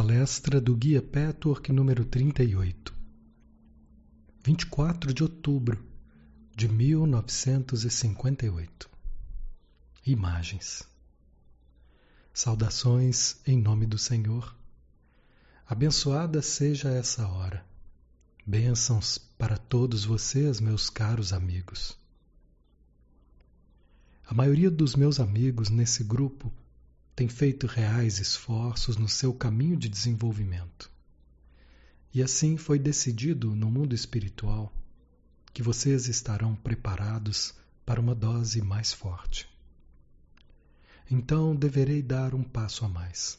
Palestra 0.00 0.60
do 0.60 0.76
Guia 0.76 1.02
Petwork 1.02 1.72
número 1.72 2.04
38 2.04 2.94
24 4.44 5.12
de 5.12 5.24
outubro 5.24 5.84
de 6.54 6.68
1958 6.68 8.88
Imagens 10.06 10.84
Saudações 12.32 13.40
em 13.44 13.60
nome 13.60 13.86
do 13.86 13.98
Senhor. 13.98 14.54
Abençoada 15.66 16.40
seja 16.42 16.90
essa 16.90 17.26
hora. 17.26 17.66
Bênçãos 18.46 19.18
para 19.18 19.58
todos 19.58 20.04
vocês, 20.04 20.60
meus 20.60 20.88
caros 20.88 21.32
amigos. 21.32 21.98
A 24.24 24.32
maioria 24.32 24.70
dos 24.70 24.94
meus 24.94 25.18
amigos 25.18 25.68
nesse 25.68 26.04
grupo 26.04 26.52
tem 27.18 27.26
feito 27.26 27.66
reais 27.66 28.20
esforços 28.20 28.96
no 28.96 29.08
seu 29.08 29.34
caminho 29.34 29.76
de 29.76 29.88
desenvolvimento. 29.88 30.88
E 32.14 32.22
assim 32.22 32.56
foi 32.56 32.78
decidido 32.78 33.56
no 33.56 33.68
mundo 33.68 33.92
espiritual 33.92 34.72
que 35.52 35.60
vocês 35.60 36.06
estarão 36.06 36.54
preparados 36.54 37.54
para 37.84 38.00
uma 38.00 38.14
dose 38.14 38.62
mais 38.62 38.92
forte. 38.92 39.50
Então 41.10 41.56
deverei 41.56 42.02
dar 42.02 42.36
um 42.36 42.44
passo 42.44 42.84
a 42.84 42.88
mais. 42.88 43.36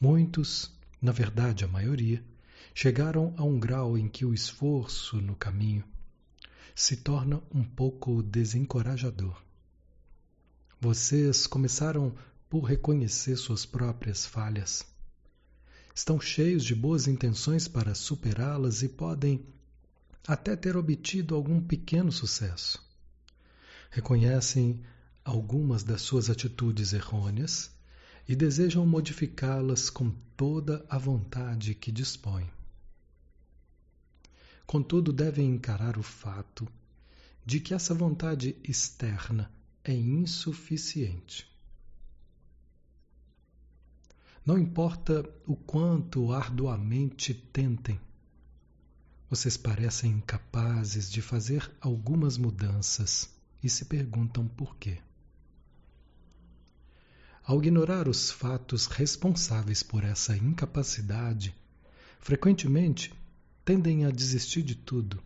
Muitos, 0.00 0.72
na 1.02 1.12
verdade 1.12 1.66
a 1.66 1.68
maioria, 1.68 2.24
chegaram 2.74 3.34
a 3.36 3.44
um 3.44 3.60
grau 3.60 3.98
em 3.98 4.08
que 4.08 4.24
o 4.24 4.32
esforço 4.32 5.20
no 5.20 5.36
caminho 5.36 5.84
se 6.74 6.96
torna 6.96 7.42
um 7.54 7.62
pouco 7.62 8.22
desencorajador. 8.22 9.38
Vocês 10.80 11.46
começaram 11.46 12.14
por 12.48 12.62
reconhecer 12.62 13.36
suas 13.36 13.66
próprias 13.66 14.24
falhas. 14.24 14.86
Estão 15.94 16.20
cheios 16.20 16.64
de 16.64 16.74
boas 16.74 17.06
intenções 17.06 17.66
para 17.66 17.94
superá-las 17.94 18.82
e 18.82 18.88
podem 18.88 19.44
até 20.26 20.54
ter 20.54 20.76
obtido 20.76 21.34
algum 21.34 21.60
pequeno 21.60 22.12
sucesso. 22.12 22.82
Reconhecem 23.90 24.80
algumas 25.24 25.82
das 25.82 26.02
suas 26.02 26.30
atitudes 26.30 26.92
errôneas 26.92 27.70
e 28.28 28.36
desejam 28.36 28.86
modificá-las 28.86 29.90
com 29.90 30.10
toda 30.36 30.84
a 30.88 30.98
vontade 30.98 31.74
que 31.74 31.90
dispõem. 31.90 32.48
Contudo, 34.66 35.12
devem 35.14 35.50
encarar 35.50 35.96
o 35.98 36.02
fato 36.02 36.68
de 37.44 37.58
que 37.58 37.72
essa 37.72 37.94
vontade 37.94 38.54
externa 38.62 39.50
é 39.82 39.94
insuficiente. 39.94 41.50
Não 44.44 44.58
importa 44.58 45.28
o 45.46 45.54
quanto 45.54 46.32
arduamente 46.32 47.34
tentem, 47.34 48.00
vocês 49.30 49.58
parecem 49.58 50.12
incapazes 50.12 51.10
de 51.10 51.20
fazer 51.20 51.70
algumas 51.82 52.38
mudanças 52.38 53.28
e 53.62 53.68
se 53.68 53.84
perguntam 53.84 54.48
por 54.48 54.74
quê. 54.76 54.98
Ao 57.44 57.58
ignorar 57.58 58.08
os 58.08 58.30
fatos 58.30 58.86
responsáveis 58.86 59.82
por 59.82 60.02
essa 60.02 60.36
incapacidade, 60.36 61.54
frequentemente 62.20 63.12
tendem 63.64 64.06
a 64.06 64.10
desistir 64.10 64.62
de 64.62 64.74
tudo, 64.74 65.22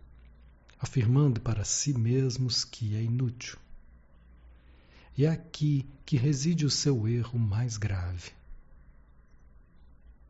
afirmando 0.79 1.39
para 1.39 1.63
si 1.63 1.93
mesmos 1.93 2.65
que 2.65 2.95
é 2.95 3.01
inútil. 3.01 3.57
E 5.17 5.25
é 5.25 5.29
aqui 5.29 5.85
que 6.05 6.17
reside 6.17 6.65
o 6.65 6.69
seu 6.69 7.07
erro 7.07 7.39
mais 7.39 7.77
grave. 7.77 8.31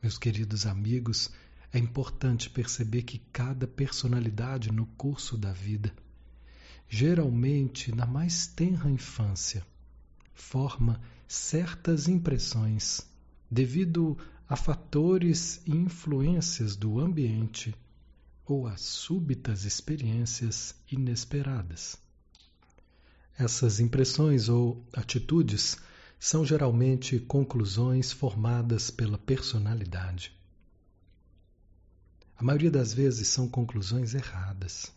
Meus 0.04 0.18
queridos 0.18 0.66
amigos, 0.66 1.32
é 1.72 1.80
importante 1.80 2.50
perceber 2.50 3.04
que 3.04 3.20
cada 3.32 3.66
personalidade 3.66 4.70
no 4.70 4.86
curso 4.86 5.38
da 5.38 5.54
vida, 5.54 5.94
geralmente 6.90 7.96
na 7.96 8.06
mais 8.06 8.46
tenra 8.46 8.90
infância, 8.90 9.66
forma 10.34 11.00
certas 11.26 12.10
impressões 12.10 13.00
devido 13.50 14.18
a 14.46 14.58
fatores 14.58 15.62
e 15.66 15.72
influências 15.72 16.76
do 16.76 17.00
ambiente 17.00 17.74
ou 18.46 18.68
a 18.68 18.76
súbitas 18.76 19.64
experiências 19.64 20.76
inesperadas. 20.92 21.96
Essas 23.38 23.80
impressões 23.80 24.50
ou 24.50 24.86
atitudes 24.92 25.78
são 26.26 26.46
geralmente 26.46 27.20
conclusões 27.20 28.14
formadas 28.14 28.90
pela 28.90 29.18
personalidade. 29.18 30.34
A 32.38 32.42
maioria 32.42 32.72
das 32.72 32.94
vezes 32.94 33.28
são 33.28 33.46
conclusões 33.46 34.14
erradas. 34.14 34.90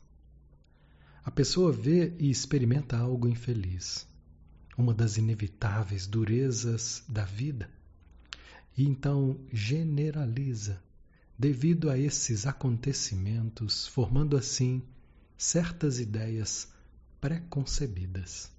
A 1.24 1.30
pessoa 1.32 1.72
vê 1.72 2.14
e 2.20 2.30
experimenta 2.30 2.96
algo 2.96 3.26
infeliz, 3.26 4.06
uma 4.78 4.94
das 4.94 5.16
inevitáveis 5.16 6.06
durezas 6.06 7.02
da 7.08 7.24
vida, 7.24 7.68
e 8.78 8.84
então 8.84 9.36
generaliza 9.52 10.80
devido 11.36 11.90
a 11.90 11.98
esses 11.98 12.46
acontecimentos, 12.46 13.84
formando 13.88 14.36
assim 14.36 14.80
certas 15.36 15.98
ideias 15.98 16.68
preconcebidas. 17.20 18.54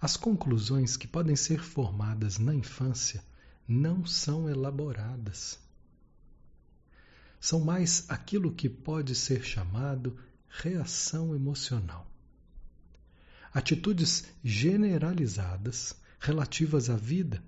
As 0.00 0.16
conclusões 0.16 0.96
que 0.96 1.06
podem 1.06 1.34
ser 1.34 1.62
formadas 1.62 2.38
na 2.38 2.54
infância 2.54 3.24
não 3.66 4.04
são 4.04 4.48
elaboradas. 4.48 5.58
São 7.40 7.60
mais 7.60 8.04
aquilo 8.08 8.52
que 8.52 8.68
pode 8.68 9.14
ser 9.14 9.42
chamado 9.42 10.18
reação 10.48 11.34
emocional. 11.34 12.06
Atitudes 13.52 14.24
generalizadas 14.44 15.96
relativas 16.20 16.90
à 16.90 16.96
vida 16.96 17.42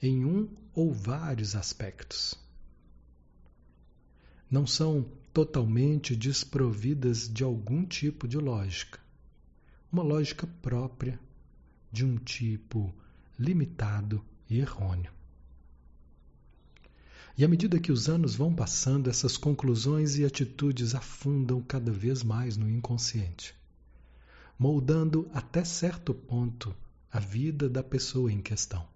em 0.00 0.24
um 0.24 0.48
ou 0.72 0.92
vários 0.92 1.56
aspectos. 1.56 2.34
Não 4.48 4.66
são 4.66 5.02
totalmente 5.32 6.14
desprovidas 6.14 7.28
de 7.28 7.42
algum 7.42 7.84
tipo 7.84 8.26
de 8.26 8.38
lógica, 8.38 9.00
uma 9.92 10.02
lógica 10.02 10.46
própria 10.46 11.18
de 11.90 12.04
um 12.04 12.16
tipo 12.16 12.94
limitado 13.38 14.24
e 14.48 14.58
errôneo. 14.58 15.12
E 17.36 17.44
à 17.44 17.48
medida 17.48 17.80
que 17.80 17.90
os 17.90 18.08
anos 18.08 18.34
vão 18.34 18.54
passando, 18.54 19.08
essas 19.08 19.36
conclusões 19.36 20.16
e 20.16 20.24
atitudes 20.24 20.94
afundam 20.94 21.62
cada 21.62 21.90
vez 21.90 22.22
mais 22.22 22.56
no 22.56 22.68
inconsciente, 22.68 23.54
moldando 24.58 25.30
até 25.32 25.64
certo 25.64 26.12
ponto 26.12 26.76
a 27.10 27.18
vida 27.18 27.68
da 27.68 27.82
pessoa 27.82 28.30
em 28.30 28.42
questão. 28.42 28.86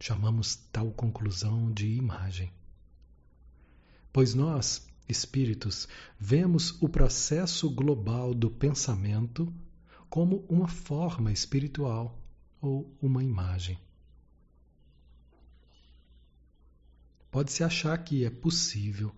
Chamamos 0.00 0.56
tal 0.72 0.90
conclusão 0.92 1.70
de 1.72 1.88
imagem. 1.88 2.50
Pois 4.12 4.34
nós, 4.34 4.86
espíritos, 5.08 5.86
vemos 6.18 6.80
o 6.80 6.88
processo 6.88 7.70
global 7.70 8.32
do 8.32 8.50
pensamento 8.50 9.52
como 10.08 10.44
uma 10.48 10.68
forma 10.68 11.32
espiritual 11.32 12.18
ou 12.60 12.94
uma 13.00 13.22
imagem. 13.22 13.78
Pode-se 17.30 17.64
achar 17.64 17.98
que 17.98 18.24
é 18.24 18.30
possível 18.30 19.14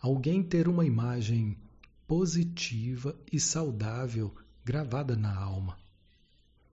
alguém 0.00 0.42
ter 0.42 0.68
uma 0.68 0.84
imagem 0.84 1.58
positiva 2.06 3.18
e 3.32 3.40
saudável 3.40 4.34
gravada 4.64 5.16
na 5.16 5.34
alma. 5.36 5.76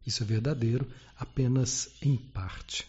Isso 0.06 0.22
é 0.22 0.26
verdadeiro 0.26 0.88
apenas 1.18 1.96
em 2.02 2.16
parte. 2.16 2.88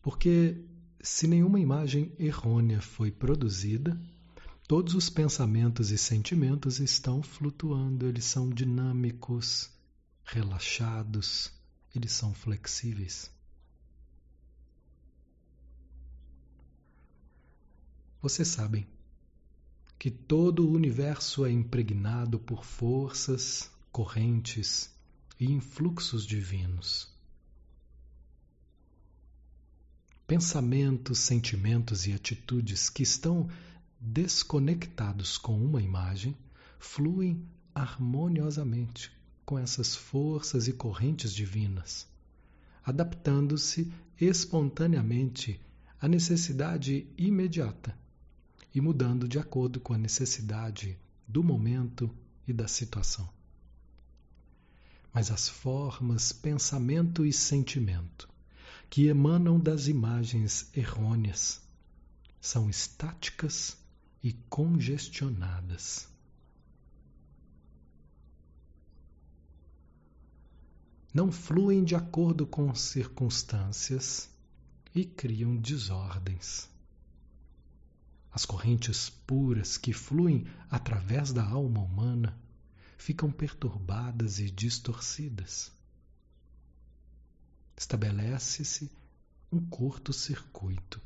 Porque 0.00 0.56
se 1.02 1.26
nenhuma 1.26 1.60
imagem 1.60 2.12
errônea 2.18 2.80
foi 2.80 3.10
produzida, 3.10 4.00
Todos 4.70 4.94
os 4.94 5.10
pensamentos 5.10 5.90
e 5.90 5.98
sentimentos 5.98 6.78
estão 6.78 7.24
flutuando, 7.24 8.06
eles 8.06 8.24
são 8.24 8.48
dinâmicos, 8.48 9.68
relaxados, 10.22 11.50
eles 11.92 12.12
são 12.12 12.32
flexíveis. 12.32 13.28
Vocês 18.22 18.46
sabem 18.46 18.86
que 19.98 20.08
todo 20.08 20.64
o 20.64 20.70
universo 20.70 21.44
é 21.44 21.50
impregnado 21.50 22.38
por 22.38 22.64
forças, 22.64 23.68
correntes 23.90 24.88
e 25.40 25.46
influxos 25.46 26.24
divinos. 26.24 27.12
Pensamentos, 30.28 31.18
sentimentos 31.18 32.06
e 32.06 32.12
atitudes 32.12 32.88
que 32.88 33.02
estão 33.02 33.50
desconectados 34.00 35.36
com 35.36 35.62
uma 35.62 35.82
imagem, 35.82 36.34
fluem 36.78 37.46
harmoniosamente 37.74 39.12
com 39.44 39.58
essas 39.58 39.94
forças 39.94 40.66
e 40.68 40.72
correntes 40.72 41.34
divinas, 41.34 42.08
adaptando-se 42.82 43.92
espontaneamente 44.18 45.60
a 46.00 46.08
necessidade 46.08 47.06
imediata 47.18 47.94
e 48.74 48.80
mudando 48.80 49.28
de 49.28 49.38
acordo 49.38 49.78
com 49.80 49.92
a 49.92 49.98
necessidade 49.98 50.98
do 51.28 51.44
momento 51.44 52.10
e 52.48 52.52
da 52.52 52.66
situação. 52.66 53.28
Mas 55.12 55.30
as 55.30 55.48
formas, 55.48 56.32
pensamento 56.32 57.26
e 57.26 57.32
sentimento 57.32 58.28
que 58.88 59.06
emanam 59.06 59.58
das 59.58 59.88
imagens 59.88 60.70
errôneas 60.74 61.60
são 62.40 62.70
estáticas 62.70 63.76
e 64.22 64.32
congestionadas. 64.32 66.08
Não 71.12 71.32
fluem 71.32 71.82
de 71.82 71.96
acordo 71.96 72.46
com 72.46 72.72
circunstâncias 72.74 74.30
e 74.94 75.04
criam 75.04 75.56
desordens. 75.56 76.68
As 78.30 78.44
correntes 78.44 79.10
puras 79.10 79.76
que 79.76 79.92
fluem 79.92 80.46
através 80.70 81.32
da 81.32 81.44
alma 81.44 81.80
humana 81.80 82.38
ficam 82.96 83.32
perturbadas 83.32 84.38
e 84.38 84.50
distorcidas. 84.50 85.72
Estabelece-se 87.76 88.90
um 89.50 89.58
curto-circuito. 89.66 91.00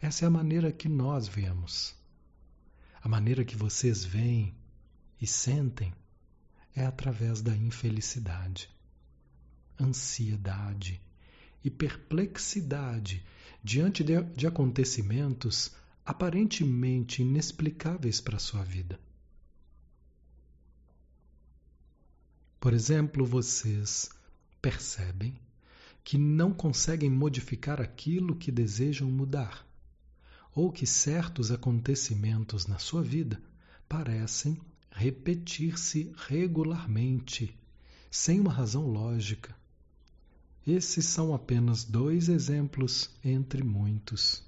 Essa 0.00 0.24
é 0.24 0.28
a 0.28 0.30
maneira 0.30 0.70
que 0.70 0.88
nós 0.88 1.26
vemos. 1.26 1.94
A 3.02 3.08
maneira 3.08 3.44
que 3.44 3.56
vocês 3.56 4.04
veem 4.04 4.54
e 5.20 5.26
sentem 5.26 5.92
é 6.74 6.84
através 6.84 7.42
da 7.42 7.54
infelicidade, 7.56 8.70
ansiedade 9.80 11.00
e 11.64 11.70
perplexidade 11.70 13.24
diante 13.62 14.04
de, 14.04 14.22
de 14.22 14.46
acontecimentos 14.46 15.72
aparentemente 16.06 17.22
inexplicáveis 17.22 18.20
para 18.20 18.36
a 18.36 18.40
sua 18.40 18.62
vida. 18.62 18.98
Por 22.60 22.72
exemplo, 22.72 23.26
vocês 23.26 24.10
percebem 24.62 25.38
que 26.02 26.16
não 26.16 26.52
conseguem 26.52 27.10
modificar 27.10 27.80
aquilo 27.80 28.34
que 28.34 28.50
desejam 28.50 29.10
mudar, 29.10 29.67
ou 30.58 30.72
que 30.72 30.84
certos 30.84 31.52
acontecimentos 31.52 32.66
na 32.66 32.80
sua 32.80 33.00
vida 33.00 33.40
parecem 33.88 34.60
repetir-se 34.90 36.12
regularmente, 36.16 37.56
sem 38.10 38.40
uma 38.40 38.52
razão 38.52 38.84
lógica. 38.88 39.54
Esses 40.66 41.04
são 41.04 41.32
apenas 41.32 41.84
dois 41.84 42.28
exemplos 42.28 43.08
entre 43.24 43.62
muitos. 43.62 44.42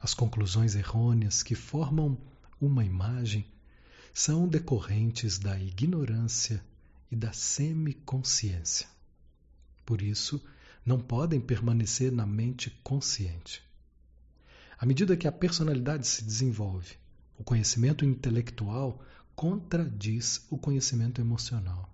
As 0.00 0.14
conclusões 0.14 0.74
errôneas 0.74 1.44
que 1.44 1.54
formam 1.54 2.18
uma 2.60 2.84
imagem 2.84 3.46
são 4.12 4.48
decorrentes 4.48 5.38
da 5.38 5.56
ignorância 5.60 6.60
e 7.08 7.14
da 7.14 7.32
semiconsciência. 7.32 8.88
Por 9.86 10.02
isso, 10.02 10.44
não 10.84 10.98
podem 10.98 11.40
permanecer 11.40 12.10
na 12.10 12.26
mente 12.26 12.68
consciente. 12.82 13.62
À 14.82 14.84
medida 14.84 15.16
que 15.16 15.28
a 15.28 15.32
personalidade 15.32 16.04
se 16.08 16.24
desenvolve, 16.24 16.96
o 17.38 17.44
conhecimento 17.44 18.04
intelectual 18.04 19.00
contradiz 19.32 20.44
o 20.50 20.58
conhecimento 20.58 21.20
emocional. 21.20 21.88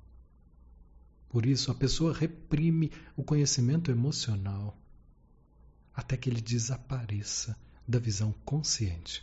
Por 1.28 1.44
isso, 1.44 1.70
a 1.70 1.74
pessoa 1.74 2.14
reprime 2.14 2.90
o 3.14 3.22
conhecimento 3.22 3.90
emocional 3.90 4.74
até 5.94 6.16
que 6.16 6.30
ele 6.30 6.40
desapareça 6.40 7.54
da 7.86 7.98
visão 7.98 8.32
consciente. 8.42 9.22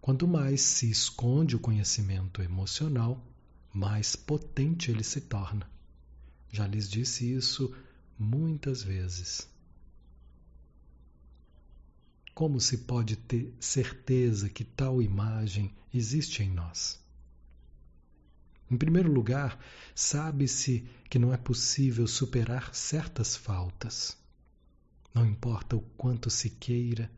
Quanto 0.00 0.28
mais 0.28 0.60
se 0.60 0.88
esconde 0.88 1.56
o 1.56 1.58
conhecimento 1.58 2.40
emocional, 2.40 3.20
mais 3.74 4.14
potente 4.14 4.92
ele 4.92 5.02
se 5.02 5.22
torna. 5.22 5.68
Já 6.52 6.68
lhes 6.68 6.88
disse 6.88 7.34
isso 7.34 7.74
muitas 8.16 8.80
vezes. 8.80 9.57
Como 12.38 12.60
se 12.60 12.78
pode 12.78 13.16
ter 13.16 13.52
certeza 13.58 14.48
que 14.48 14.62
tal 14.62 15.02
imagem 15.02 15.74
existe 15.92 16.40
em 16.40 16.48
nós? 16.48 17.04
Em 18.70 18.76
primeiro 18.76 19.10
lugar, 19.12 19.58
sabe-se 19.92 20.86
que 21.10 21.18
não 21.18 21.34
é 21.34 21.36
possível 21.36 22.06
superar 22.06 22.72
certas 22.72 23.34
faltas. 23.34 24.16
Não 25.12 25.26
importa 25.26 25.74
o 25.74 25.80
quanto 25.96 26.30
se 26.30 26.48
queira 26.48 27.10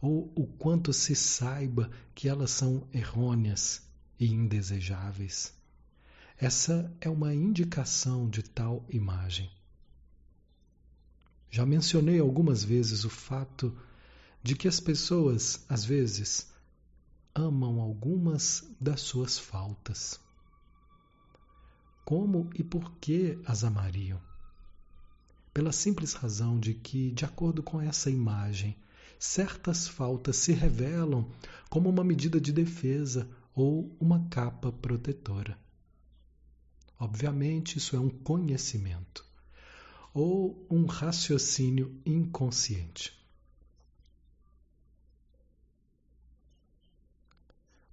ou 0.00 0.32
o 0.34 0.48
quanto 0.48 0.92
se 0.92 1.14
saiba 1.14 1.88
que 2.12 2.28
elas 2.28 2.50
são 2.50 2.88
errôneas 2.92 3.86
e 4.18 4.26
indesejáveis. 4.32 5.54
Essa 6.36 6.92
é 7.00 7.08
uma 7.08 7.32
indicação 7.32 8.28
de 8.28 8.42
tal 8.42 8.84
imagem. 8.88 9.48
Já 11.48 11.64
mencionei 11.64 12.18
algumas 12.18 12.64
vezes 12.64 13.04
o 13.04 13.10
fato 13.10 13.72
de 14.42 14.54
que 14.54 14.68
as 14.68 14.80
pessoas, 14.80 15.64
às 15.68 15.84
vezes, 15.84 16.48
amam 17.34 17.80
algumas 17.80 18.64
das 18.80 19.00
suas 19.00 19.38
faltas. 19.38 20.18
Como 22.04 22.50
e 22.54 22.64
por 22.64 22.92
que 22.96 23.38
as 23.44 23.64
amariam? 23.64 24.20
pela 25.52 25.72
simples 25.72 26.12
razão 26.12 26.58
de 26.58 26.74
que, 26.74 27.10
de 27.10 27.24
acordo 27.24 27.62
com 27.62 27.80
essa 27.80 28.10
imagem, 28.10 28.76
certas 29.18 29.88
faltas 29.88 30.36
se 30.36 30.52
revelam 30.52 31.28
como 31.68 31.88
uma 31.88 32.04
medida 32.04 32.40
de 32.40 32.52
defesa 32.52 33.28
ou 33.54 33.94
uma 34.00 34.26
capa 34.28 34.72
protetora. 34.72 35.58
Obviamente, 36.98 37.78
isso 37.78 37.96
é 37.96 38.00
um 38.00 38.08
conhecimento 38.08 39.24
ou 40.14 40.66
um 40.70 40.86
raciocínio 40.86 42.00
inconsciente. 42.04 43.19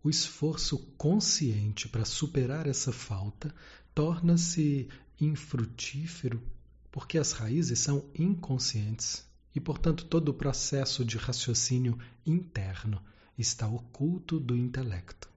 O 0.08 0.10
esforço 0.10 0.78
consciente 0.98 1.90
para 1.90 2.06
superar 2.06 2.66
essa 2.66 2.94
falta 2.94 3.54
torna-se 3.94 4.88
infrutífero 5.20 6.42
porque 6.90 7.18
as 7.18 7.34
raízes 7.34 7.80
são 7.80 8.06
inconscientes 8.18 9.30
e, 9.54 9.60
portanto, 9.60 10.06
todo 10.06 10.30
o 10.30 10.34
processo 10.34 11.04
de 11.04 11.18
raciocínio 11.18 12.00
interno 12.26 13.04
está 13.38 13.68
oculto 13.68 14.40
do 14.40 14.56
intelecto. 14.56 15.28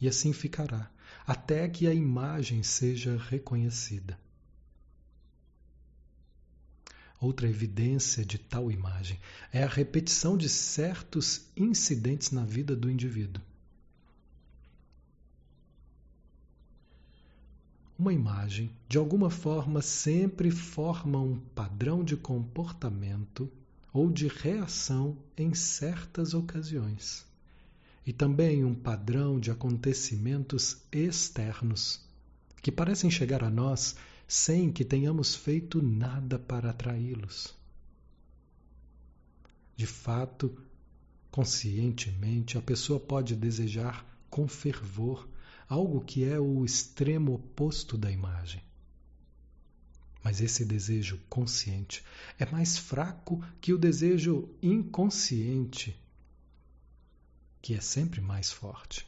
E 0.00 0.08
assim 0.08 0.32
ficará, 0.32 0.90
até 1.24 1.68
que 1.68 1.86
a 1.86 1.94
imagem 1.94 2.64
seja 2.64 3.16
reconhecida. 3.16 4.18
Outra 7.24 7.48
evidência 7.48 8.22
de 8.22 8.36
tal 8.36 8.70
imagem 8.70 9.18
é 9.50 9.64
a 9.64 9.66
repetição 9.66 10.36
de 10.36 10.46
certos 10.46 11.46
incidentes 11.56 12.30
na 12.30 12.44
vida 12.44 12.76
do 12.76 12.90
indivíduo. 12.90 13.42
Uma 17.98 18.12
imagem, 18.12 18.70
de 18.86 18.98
alguma 18.98 19.30
forma, 19.30 19.80
sempre 19.80 20.50
forma 20.50 21.18
um 21.18 21.38
padrão 21.54 22.04
de 22.04 22.14
comportamento 22.14 23.50
ou 23.90 24.10
de 24.10 24.28
reação 24.28 25.16
em 25.34 25.54
certas 25.54 26.34
ocasiões, 26.34 27.24
e 28.04 28.12
também 28.12 28.66
um 28.66 28.74
padrão 28.74 29.40
de 29.40 29.50
acontecimentos 29.50 30.76
externos 30.92 32.02
que 32.60 32.70
parecem 32.70 33.10
chegar 33.10 33.42
a 33.42 33.48
nós 33.48 33.96
sem 34.26 34.72
que 34.72 34.84
tenhamos 34.84 35.34
feito 35.34 35.82
nada 35.82 36.38
para 36.38 36.70
atraí-los. 36.70 37.54
De 39.76 39.86
fato, 39.86 40.56
conscientemente, 41.30 42.56
a 42.56 42.62
pessoa 42.62 43.00
pode 43.00 43.34
desejar 43.34 44.06
com 44.30 44.46
fervor 44.46 45.28
algo 45.68 46.00
que 46.00 46.24
é 46.24 46.38
o 46.38 46.64
extremo 46.64 47.34
oposto 47.34 47.98
da 47.98 48.10
imagem. 48.10 48.62
Mas 50.22 50.40
esse 50.40 50.64
desejo 50.64 51.20
consciente 51.28 52.02
é 52.38 52.46
mais 52.46 52.78
fraco 52.78 53.44
que 53.60 53.72
o 53.72 53.78
desejo 53.78 54.48
inconsciente, 54.62 55.94
que 57.60 57.74
é 57.74 57.80
sempre 57.80 58.20
mais 58.20 58.50
forte. 58.50 59.06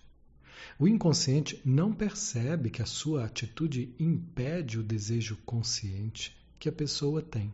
O 0.78 0.86
inconsciente 0.86 1.58
não 1.64 1.92
percebe 1.92 2.68
que 2.68 2.82
a 2.82 2.86
sua 2.86 3.24
atitude 3.24 3.94
impede 3.98 4.78
o 4.78 4.82
desejo 4.82 5.36
consciente 5.46 6.36
que 6.58 6.68
a 6.68 6.72
pessoa 6.72 7.22
tem, 7.22 7.52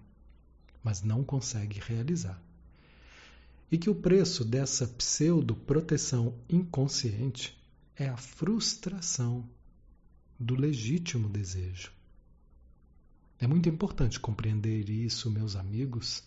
mas 0.83 1.03
não 1.03 1.23
consegue 1.23 1.79
realizar. 1.79 2.43
E 3.71 3.79
que 3.79 3.89
o 3.89 3.95
preço 3.95 4.45
dessa 4.45 4.89
pseudo-proteção 4.89 6.35
inconsciente 6.49 7.57
é 7.97 8.09
a 8.09 8.17
frustração 8.17 9.49
do 10.39 10.57
legítimo 10.57 11.29
desejo. 11.29 11.93
É 13.39 13.47
muito 13.47 13.69
importante 13.69 14.19
compreender 14.19 14.91
isso, 14.91 15.31
meus 15.31 15.55
amigos. 15.55 16.25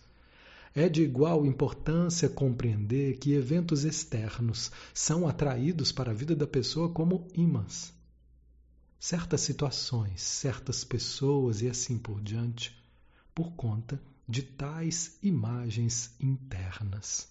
É 0.77 0.89
de 0.89 1.01
igual 1.01 1.45
importância 1.45 2.27
compreender 2.27 3.17
que 3.17 3.31
eventos 3.31 3.85
externos 3.85 4.69
são 4.93 5.25
atraídos 5.25 5.93
para 5.93 6.11
a 6.11 6.13
vida 6.13 6.35
da 6.35 6.45
pessoa 6.45 6.89
como 6.89 7.29
imãs. 7.33 7.93
Certas 8.99 9.39
situações, 9.39 10.21
certas 10.21 10.83
pessoas 10.83 11.61
e 11.61 11.69
assim 11.69 11.97
por 11.97 12.21
diante, 12.21 12.75
por 13.33 13.53
conta 13.53 14.01
de 14.27 14.41
tais 14.41 15.17
imagens 15.23 16.13
internas. 16.19 17.29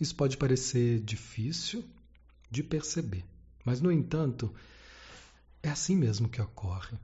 Isso 0.00 0.16
pode 0.16 0.36
parecer 0.36 0.98
difícil 0.98 1.84
de 2.50 2.64
perceber, 2.64 3.24
mas, 3.64 3.80
no 3.80 3.92
entanto, 3.92 4.52
é 5.62 5.68
assim 5.68 5.94
mesmo 5.94 6.28
que 6.28 6.40
ocorre. 6.40 6.98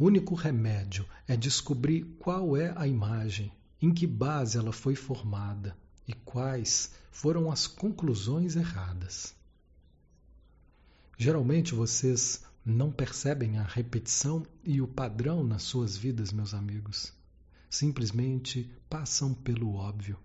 Único 0.00 0.34
remédio 0.34 1.06
é 1.28 1.36
descobrir 1.36 2.16
qual 2.18 2.56
é 2.56 2.72
a 2.74 2.86
imagem, 2.86 3.52
em 3.82 3.92
que 3.92 4.06
base 4.06 4.56
ela 4.56 4.72
foi 4.72 4.94
formada 4.94 5.76
e 6.08 6.14
quais 6.14 6.92
foram 7.10 7.52
as 7.52 7.66
conclusões 7.66 8.56
erradas. 8.56 9.34
Geralmente 11.18 11.74
vocês 11.74 12.42
não 12.64 12.90
percebem 12.90 13.58
a 13.58 13.62
repetição 13.62 14.42
e 14.64 14.80
o 14.80 14.88
padrão 14.88 15.44
nas 15.44 15.64
suas 15.64 15.98
vidas, 15.98 16.32
meus 16.32 16.54
amigos. 16.54 17.12
Simplesmente 17.68 18.70
passam 18.88 19.34
pelo 19.34 19.74
óbvio. 19.74 20.18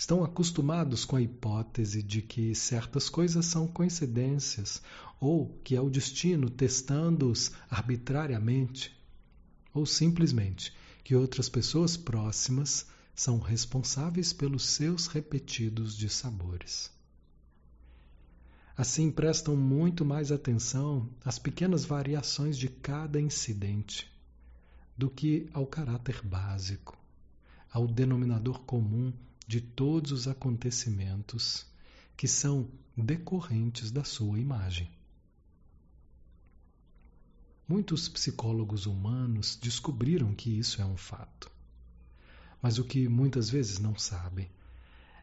Estão 0.00 0.24
acostumados 0.24 1.04
com 1.04 1.16
a 1.16 1.20
hipótese 1.20 2.02
de 2.02 2.22
que 2.22 2.54
certas 2.54 3.10
coisas 3.10 3.44
são 3.44 3.68
coincidências 3.68 4.80
ou 5.20 5.60
que 5.62 5.76
é 5.76 5.80
o 5.80 5.90
destino 5.90 6.48
testando-os 6.48 7.52
arbitrariamente, 7.68 8.98
ou 9.74 9.84
simplesmente 9.84 10.72
que 11.04 11.14
outras 11.14 11.50
pessoas 11.50 11.98
próximas 11.98 12.86
são 13.14 13.38
responsáveis 13.38 14.32
pelos 14.32 14.64
seus 14.64 15.06
repetidos 15.06 15.94
dissabores. 15.94 16.90
Assim, 18.74 19.10
prestam 19.10 19.54
muito 19.54 20.02
mais 20.02 20.32
atenção 20.32 21.10
às 21.22 21.38
pequenas 21.38 21.84
variações 21.84 22.56
de 22.56 22.68
cada 22.68 23.20
incidente 23.20 24.10
do 24.96 25.10
que 25.10 25.46
ao 25.52 25.66
caráter 25.66 26.22
básico, 26.24 26.96
ao 27.70 27.86
denominador 27.86 28.60
comum 28.60 29.12
de 29.50 29.60
todos 29.60 30.12
os 30.12 30.28
acontecimentos 30.28 31.66
que 32.16 32.28
são 32.28 32.70
decorrentes 32.96 33.90
da 33.90 34.04
sua 34.04 34.38
imagem. 34.38 34.88
Muitos 37.66 38.08
psicólogos 38.08 38.86
humanos 38.86 39.58
descobriram 39.60 40.32
que 40.36 40.56
isso 40.56 40.80
é 40.80 40.84
um 40.86 40.96
fato. 40.96 41.50
Mas 42.62 42.78
o 42.78 42.84
que 42.84 43.08
muitas 43.08 43.50
vezes 43.50 43.80
não 43.80 43.98
sabem 43.98 44.48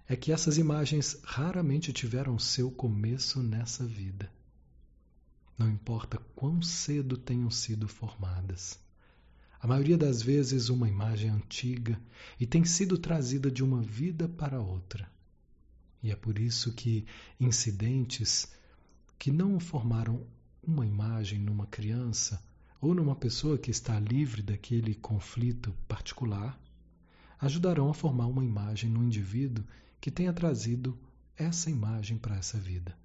é 0.10 0.15
que 0.17 0.34
essas 0.34 0.57
imagens 0.57 1.22
raramente 1.24 1.93
tiveram 1.93 2.38
seu 2.38 2.69
começo 2.69 3.41
nessa 3.41 3.86
vida. 3.86 4.29
Não 5.57 5.69
importa 5.69 6.17
quão 6.36 6.62
cedo 6.62 7.15
tenham 7.15 7.50
sido 7.50 7.88
formadas. 7.88 8.77
A 9.59 9.67
maioria 9.67 9.97
das 9.97 10.21
vezes, 10.21 10.69
uma 10.69 10.87
imagem 10.87 11.29
antiga 11.29 11.99
e 12.39 12.45
tem 12.45 12.63
sido 12.63 12.97
trazida 12.97 13.49
de 13.49 13.63
uma 13.63 13.81
vida 13.81 14.27
para 14.27 14.61
outra. 14.61 15.09
E 16.01 16.11
é 16.11 16.15
por 16.15 16.37
isso 16.37 16.73
que 16.73 17.05
incidentes 17.39 18.51
que 19.17 19.31
não 19.31 19.59
formaram 19.59 20.25
uma 20.61 20.85
imagem 20.85 21.39
numa 21.39 21.65
criança 21.65 22.41
ou 22.79 22.93
numa 22.93 23.15
pessoa 23.15 23.57
que 23.57 23.71
está 23.71 23.99
livre 23.99 24.41
daquele 24.41 24.93
conflito 24.93 25.73
particular 25.87 26.59
ajudarão 27.39 27.89
a 27.89 27.93
formar 27.93 28.27
uma 28.27 28.43
imagem 28.43 28.89
no 28.89 29.03
indivíduo 29.03 29.65
que 29.99 30.11
tenha 30.11 30.33
trazido 30.33 30.97
essa 31.35 31.69
imagem 31.69 32.17
para 32.17 32.35
essa 32.35 32.59
vida. 32.59 32.95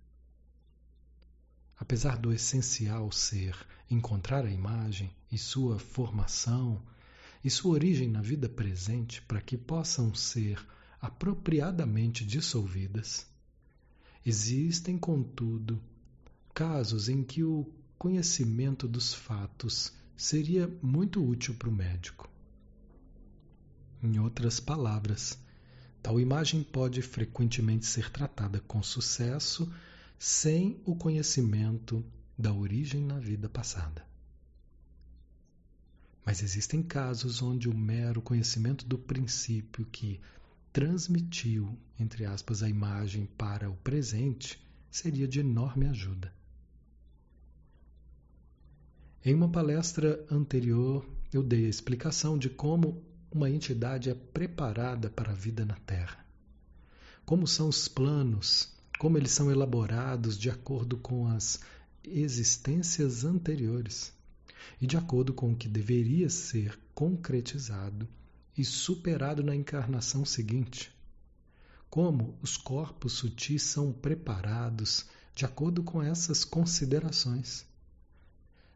Apesar 1.78 2.16
do 2.16 2.32
essencial 2.32 3.10
ser 3.10 3.56
encontrar 3.90 4.44
a 4.44 4.50
imagem 4.50 5.10
e 5.30 5.36
sua 5.36 5.78
formação 5.78 6.80
e 7.42 7.50
sua 7.50 7.72
origem 7.72 8.08
na 8.08 8.22
vida 8.22 8.48
presente 8.48 9.20
para 9.22 9.40
que 9.40 9.56
possam 9.56 10.14
ser 10.14 10.64
apropriadamente 11.00 12.24
dissolvidas, 12.24 13.26
existem, 14.24 14.96
contudo, 14.96 15.82
casos 16.54 17.08
em 17.08 17.24
que 17.24 17.42
o 17.42 17.66
conhecimento 17.98 18.86
dos 18.86 19.12
fatos 19.12 19.92
seria 20.16 20.68
muito 20.82 21.24
útil 21.24 21.54
para 21.54 21.68
o 21.68 21.72
médico. 21.72 22.30
Em 24.02 24.18
outras 24.18 24.60
palavras, 24.60 25.38
Tal 26.02 26.18
imagem 26.18 26.64
pode 26.64 27.00
frequentemente 27.00 27.86
ser 27.86 28.10
tratada 28.10 28.58
com 28.66 28.82
sucesso 28.82 29.72
sem 30.24 30.80
o 30.84 30.94
conhecimento 30.94 32.04
da 32.38 32.52
origem 32.52 33.04
na 33.04 33.18
vida 33.18 33.48
passada. 33.48 34.06
Mas 36.24 36.44
existem 36.44 36.80
casos 36.80 37.42
onde 37.42 37.68
o 37.68 37.76
mero 37.76 38.22
conhecimento 38.22 38.86
do 38.86 38.96
princípio 38.96 39.84
que 39.84 40.20
transmitiu, 40.72 41.76
entre 41.98 42.24
aspas, 42.24 42.62
a 42.62 42.68
imagem 42.68 43.26
para 43.36 43.68
o 43.68 43.74
presente 43.78 44.64
seria 44.92 45.26
de 45.26 45.40
enorme 45.40 45.88
ajuda. 45.88 46.32
Em 49.24 49.34
uma 49.34 49.50
palestra 49.50 50.24
anterior, 50.30 51.04
eu 51.32 51.42
dei 51.42 51.66
a 51.66 51.68
explicação 51.68 52.38
de 52.38 52.48
como 52.48 53.02
uma 53.28 53.50
entidade 53.50 54.08
é 54.08 54.14
preparada 54.14 55.10
para 55.10 55.32
a 55.32 55.34
vida 55.34 55.64
na 55.64 55.74
Terra. 55.80 56.24
Como 57.26 57.44
são 57.44 57.68
os 57.68 57.88
planos, 57.88 58.72
como 59.02 59.18
eles 59.18 59.32
são 59.32 59.50
elaborados 59.50 60.38
de 60.38 60.48
acordo 60.48 60.96
com 60.96 61.26
as 61.26 61.58
existências 62.04 63.24
anteriores 63.24 64.12
e 64.80 64.86
de 64.86 64.96
acordo 64.96 65.34
com 65.34 65.50
o 65.50 65.56
que 65.56 65.66
deveria 65.66 66.30
ser 66.30 66.78
concretizado 66.94 68.08
e 68.56 68.64
superado 68.64 69.42
na 69.42 69.56
encarnação 69.56 70.24
seguinte. 70.24 70.94
Como 71.90 72.38
os 72.40 72.56
corpos 72.56 73.14
sutis 73.14 73.64
são 73.64 73.92
preparados 73.92 75.06
de 75.34 75.44
acordo 75.44 75.82
com 75.82 76.00
essas 76.00 76.44
considerações, 76.44 77.66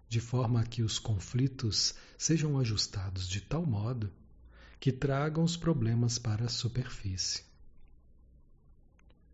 de 0.08 0.18
forma 0.18 0.64
que 0.64 0.82
os 0.82 0.98
conflitos 0.98 1.94
sejam 2.18 2.58
ajustados 2.58 3.28
de 3.28 3.40
tal 3.40 3.64
modo 3.64 4.10
que 4.80 4.90
tragam 4.90 5.44
os 5.44 5.56
problemas 5.56 6.18
para 6.18 6.46
a 6.46 6.48
superfície. 6.48 7.44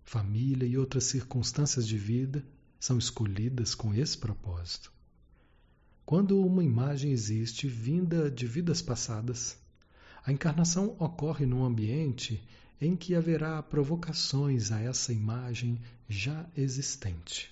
Família 0.04 0.66
e 0.66 0.76
outras 0.76 1.04
circunstâncias 1.04 1.86
de 1.86 1.96
vida 1.96 2.44
são 2.78 2.98
escolhidas 2.98 3.74
com 3.74 3.94
esse 3.94 4.18
propósito. 4.18 4.92
Quando 6.04 6.44
uma 6.44 6.64
imagem 6.64 7.12
existe 7.12 7.68
vinda 7.68 8.30
de 8.30 8.46
vidas 8.46 8.82
passadas, 8.82 9.56
a 10.24 10.32
encarnação 10.32 10.96
ocorre 10.98 11.46
num 11.46 11.64
ambiente 11.64 12.42
em 12.80 12.96
que 12.96 13.14
haverá 13.14 13.62
provocações 13.62 14.72
a 14.72 14.80
essa 14.80 15.12
imagem 15.12 15.80
já 16.08 16.44
existente. 16.56 17.50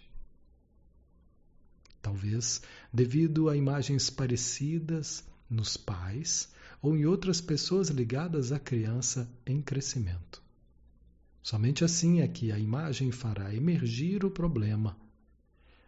Talvez 2.02 2.60
devido 2.92 3.48
a 3.48 3.56
imagens 3.56 4.10
parecidas 4.10 5.22
nos 5.48 5.76
pais 5.76 6.48
ou 6.82 6.96
em 6.96 7.06
outras 7.06 7.40
pessoas 7.40 7.88
ligadas 7.88 8.52
à 8.52 8.58
criança 8.58 9.30
em 9.46 9.62
crescimento. 9.62 10.39
Somente 11.42 11.84
assim 11.84 12.20
é 12.20 12.28
que 12.28 12.52
a 12.52 12.58
imagem 12.58 13.10
fará 13.10 13.54
emergir 13.54 14.24
o 14.24 14.30
problema. 14.30 14.96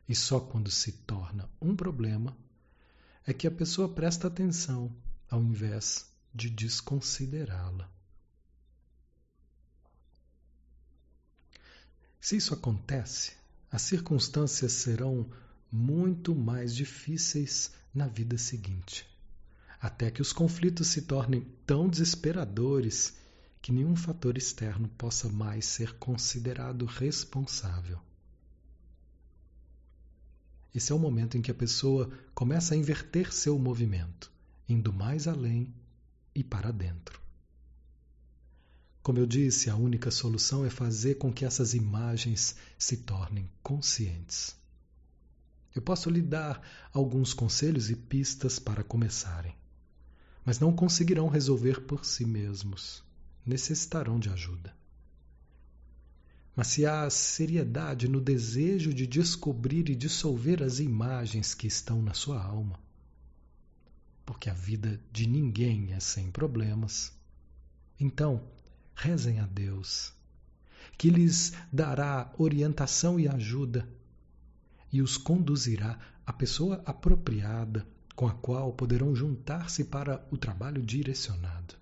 E 0.09 0.15
só 0.15 0.41
quando 0.41 0.71
se 0.71 0.93
torna 0.93 1.49
um 1.61 1.77
problema 1.77 2.37
é 3.27 3.33
que 3.33 3.47
a 3.47 3.51
pessoa 3.51 3.89
presta 3.89 4.27
atenção 4.27 4.95
ao 5.31 5.43
invés 5.43 6.11
de 6.35 6.51
desconsiderá-la. 6.51 7.89
Se 12.21 12.37
isso 12.37 12.55
acontece, 12.55 13.33
as 13.71 13.83
circunstâncias 13.83 14.73
serão 14.73 15.31
muito 15.71 16.35
mais 16.35 16.75
difíceis 16.75 17.73
na 17.95 18.07
vida 18.07 18.37
seguinte 18.39 19.13
até 19.83 20.13
que 20.13 20.23
os 20.23 20.33
conflitos 20.33 20.87
se 20.87 21.03
tornem 21.03 21.45
tão 21.67 21.89
desesperadores 21.89 23.15
que 23.63 23.71
nenhum 23.71 23.95
fator 23.95 24.37
externo 24.37 24.89
possa 24.89 25.29
mais 25.29 25.65
ser 25.67 25.95
considerado 25.95 26.85
responsável. 26.85 28.01
Esse 30.75 30.91
é 30.91 30.95
o 30.95 30.99
momento 30.99 31.39
em 31.39 31.43
que 31.43 31.51
a 31.51 31.55
pessoa 31.55 32.11
começa 32.35 32.75
a 32.75 32.77
inverter 32.77 33.33
seu 33.33 33.57
movimento, 33.57 34.33
indo 34.69 34.93
mais 34.93 35.29
além 35.29 35.73
e 36.35 36.43
para 36.43 36.73
dentro. 36.73 37.21
Como 39.01 39.19
eu 39.19 39.27
disse, 39.27 39.71
a 39.71 39.77
única 39.77 40.11
solução 40.11 40.65
é 40.65 40.71
fazer 40.71 41.17
com 41.17 41.33
que 41.33 41.45
essas 41.45 41.73
imagens 41.73 42.57
se 42.77 42.97
tornem 42.97 43.49
conscientes. 43.63 44.57
Eu 45.75 45.83
posso 45.83 46.11
lhe 46.11 46.23
dar 46.23 46.61
alguns 46.93 47.33
conselhos 47.33 47.91
e 47.91 47.97
pistas 47.97 48.59
para 48.59 48.83
começarem, 48.83 49.55
mas 50.45 50.59
não 50.59 50.75
conseguirão 50.75 51.29
resolver 51.29 51.83
por 51.83 52.05
si 52.05 52.25
mesmos. 52.25 53.05
Necessitarão 53.45 54.19
de 54.19 54.29
ajuda. 54.31 54.75
Mas 56.55 56.69
se 56.69 56.85
há 56.85 57.09
seriedade 57.09 58.07
no 58.09 58.21
desejo 58.21 58.93
de 58.93 59.07
descobrir 59.07 59.89
e 59.89 59.97
dissolver 59.97 60.63
as 60.63 60.79
imagens 60.81 61.55
que 61.55 61.67
estão 61.67 62.03
na 62.03 62.13
sua 62.13 62.43
alma, 62.43 62.79
porque 64.25 64.51
a 64.51 64.55
vida 64.55 65.01
de 65.11 65.27
ninguém 65.27 65.93
é 65.93 66.01
sem 66.01 66.31
problemas, 66.31 67.13
então 67.99 68.43
rezem 68.95 69.41
a 69.41 69.47
Deus, 69.47 70.13
que 70.99 71.09
lhes 71.09 71.53
dará 71.73 72.33
orientação 72.39 73.19
e 73.19 73.27
ajuda 73.27 73.89
e 74.93 75.01
os 75.01 75.17
conduzirá 75.17 75.99
à 76.27 76.33
pessoa 76.33 76.83
apropriada 76.85 77.87
com 78.15 78.27
a 78.27 78.35
qual 78.35 78.73
poderão 78.75 79.17
juntar-se 79.17 79.85
para 79.85 80.27
o 80.31 80.37
trabalho 80.37 80.83
direcionado. 80.83 81.82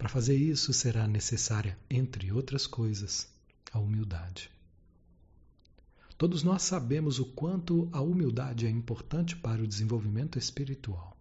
Para 0.00 0.08
fazer 0.08 0.34
isso 0.34 0.72
será 0.72 1.06
necessária, 1.06 1.78
entre 1.90 2.32
outras 2.32 2.66
coisas, 2.66 3.28
a 3.70 3.78
humildade. 3.78 4.50
Todos 6.16 6.42
nós 6.42 6.62
sabemos 6.62 7.18
o 7.18 7.26
quanto 7.26 7.86
a 7.92 8.00
humildade 8.00 8.66
é 8.66 8.70
importante 8.70 9.36
para 9.36 9.62
o 9.62 9.66
desenvolvimento 9.66 10.38
espiritual. 10.38 11.14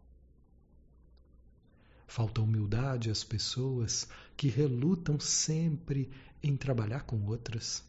Falta 2.08 2.40
humildade 2.40 3.10
às 3.10 3.22
pessoas 3.22 4.08
que 4.38 4.48
relutam 4.48 5.20
sempre 5.20 6.10
em 6.42 6.56
trabalhar 6.56 7.02
com 7.02 7.26
outras, 7.26 7.84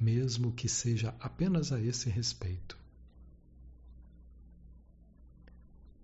mesmo 0.00 0.50
que 0.50 0.68
seja 0.68 1.14
apenas 1.20 1.70
a 1.70 1.80
esse 1.80 2.10
respeito. 2.10 2.76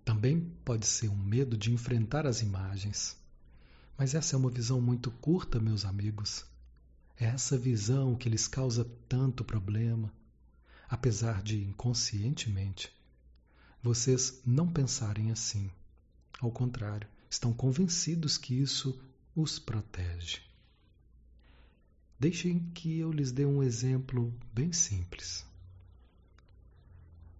Também 0.05 0.39
pode 0.63 0.87
ser 0.87 1.09
um 1.09 1.17
medo 1.17 1.57
de 1.57 1.73
enfrentar 1.73 2.25
as 2.25 2.41
imagens, 2.41 3.26
mas 3.97 4.13
essa 4.13 4.35
é 4.35 4.39
uma 4.39 4.49
visão 4.49 4.79
muito 4.79 5.09
curta, 5.11 5.59
meus 5.59 5.85
amigos. 5.85 6.45
É 7.19 7.25
essa 7.25 7.57
visão 7.57 8.15
que 8.15 8.29
lhes 8.29 8.47
causa 8.47 8.85
tanto 9.09 9.43
problema, 9.43 10.13
apesar 10.89 11.41
de 11.41 11.63
inconscientemente 11.63 12.95
vocês 13.81 14.41
não 14.45 14.67
pensarem 14.67 15.31
assim. 15.31 15.71
Ao 16.39 16.51
contrário, 16.51 17.07
estão 17.29 17.53
convencidos 17.53 18.37
que 18.37 18.53
isso 18.53 18.99
os 19.35 19.59
protege. 19.59 20.41
Deixem 22.19 22.59
que 22.73 22.97
eu 22.97 23.11
lhes 23.11 23.31
dê 23.31 23.45
um 23.45 23.61
exemplo 23.61 24.33
bem 24.53 24.73
simples. 24.73 25.45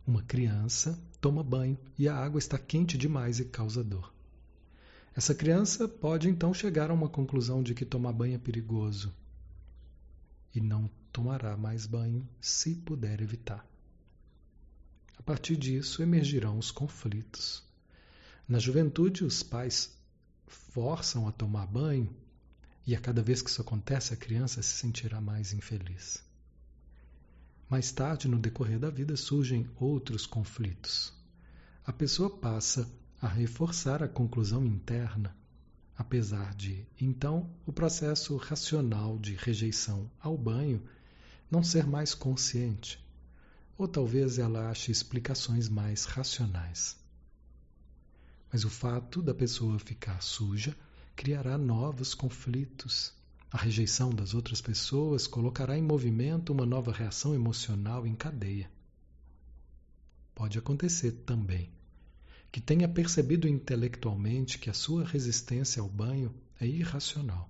Uma 0.06 0.22
criança 0.22 0.98
toma 1.20 1.44
banho 1.44 1.78
e 1.98 2.08
a 2.08 2.16
água 2.16 2.40
está 2.40 2.58
quente 2.58 2.98
demais 2.98 3.40
e 3.40 3.46
causa 3.46 3.84
dor. 3.84 4.14
Essa 5.18 5.34
criança 5.34 5.88
pode 5.88 6.30
então 6.30 6.54
chegar 6.54 6.92
a 6.92 6.94
uma 6.94 7.10
conclusão 7.10 7.64
de 7.64 7.74
que 7.74 7.84
tomar 7.84 8.14
banho 8.14 8.36
é 8.36 8.38
perigoso 8.38 9.12
e 10.54 10.62
não 10.62 10.88
tomará 11.12 11.58
mais 11.58 11.88
banho 11.88 12.30
se 12.40 12.76
puder 12.76 13.20
evitar. 13.20 13.66
A 15.18 15.24
partir 15.24 15.58
disso 15.58 16.04
emergirão 16.04 16.60
os 16.60 16.70
conflitos. 16.70 17.64
Na 18.48 18.60
juventude, 18.60 19.24
os 19.24 19.42
pais 19.42 19.98
forçam 20.46 21.28
a 21.28 21.32
tomar 21.32 21.66
banho 21.66 22.16
e 22.86 22.96
a 22.96 23.02
cada 23.02 23.24
vez 23.24 23.42
que 23.42 23.50
isso 23.50 23.60
acontece, 23.62 24.14
a 24.14 24.18
criança 24.18 24.62
se 24.62 24.76
sentirá 24.76 25.20
mais 25.20 25.52
infeliz. 25.52 26.24
Mais 27.68 27.92
tarde, 27.92 28.28
no 28.28 28.38
decorrer 28.38 28.78
da 28.78 28.92
vida, 28.92 29.18
surgem 29.18 29.68
outros 29.78 30.28
conflitos. 30.28 31.12
A 31.84 31.92
pessoa 31.92 32.30
passa 32.30 32.88
a 33.20 33.28
reforçar 33.28 34.04
a 34.04 34.08
conclusão 34.08 34.64
interna, 34.64 35.36
apesar 35.98 36.54
de, 36.54 36.86
então, 37.02 37.50
o 37.66 37.74
processo 37.74 38.36
racional 38.38 39.18
de 39.18 39.34
rejeição 39.34 40.10
ao 40.20 40.38
banho 40.38 40.84
não 41.50 41.64
ser 41.64 41.88
mais 41.88 42.14
consciente, 42.14 43.04
ou 43.76 43.88
talvez 43.88 44.38
ela 44.38 44.70
ache 44.70 44.92
explicações 44.92 45.68
mais 45.68 46.06
racionais. 46.06 46.96
Mas 48.52 48.64
o 48.64 48.70
fato 48.70 49.22
da 49.22 49.34
pessoa 49.34 49.80
ficar 49.80 50.22
suja 50.22 50.78
criará 51.16 51.58
novos 51.58 52.14
conflitos. 52.14 53.14
A 53.52 53.58
rejeição 53.58 54.12
das 54.12 54.34
outras 54.36 54.62
pessoas 54.62 55.26
colocará 55.26 55.78
em 55.78 55.82
movimento 55.82 56.54
uma 56.54 56.66
nova 56.66 56.92
reação 56.92 57.34
emocional 57.34 58.06
em 58.06 58.14
cadeia. 58.14 58.70
Pode 60.36 60.60
acontecer 60.60 61.12
também 61.26 61.72
que 62.52 62.62
tenha 62.62 62.88
percebido 62.88 63.48
intelectualmente 63.48 64.58
que 64.58 64.70
a 64.70 64.74
sua 64.74 65.04
resistência 65.04 65.82
ao 65.82 65.90
banho 65.90 66.34
é 66.60 66.66
irracional, 66.66 67.50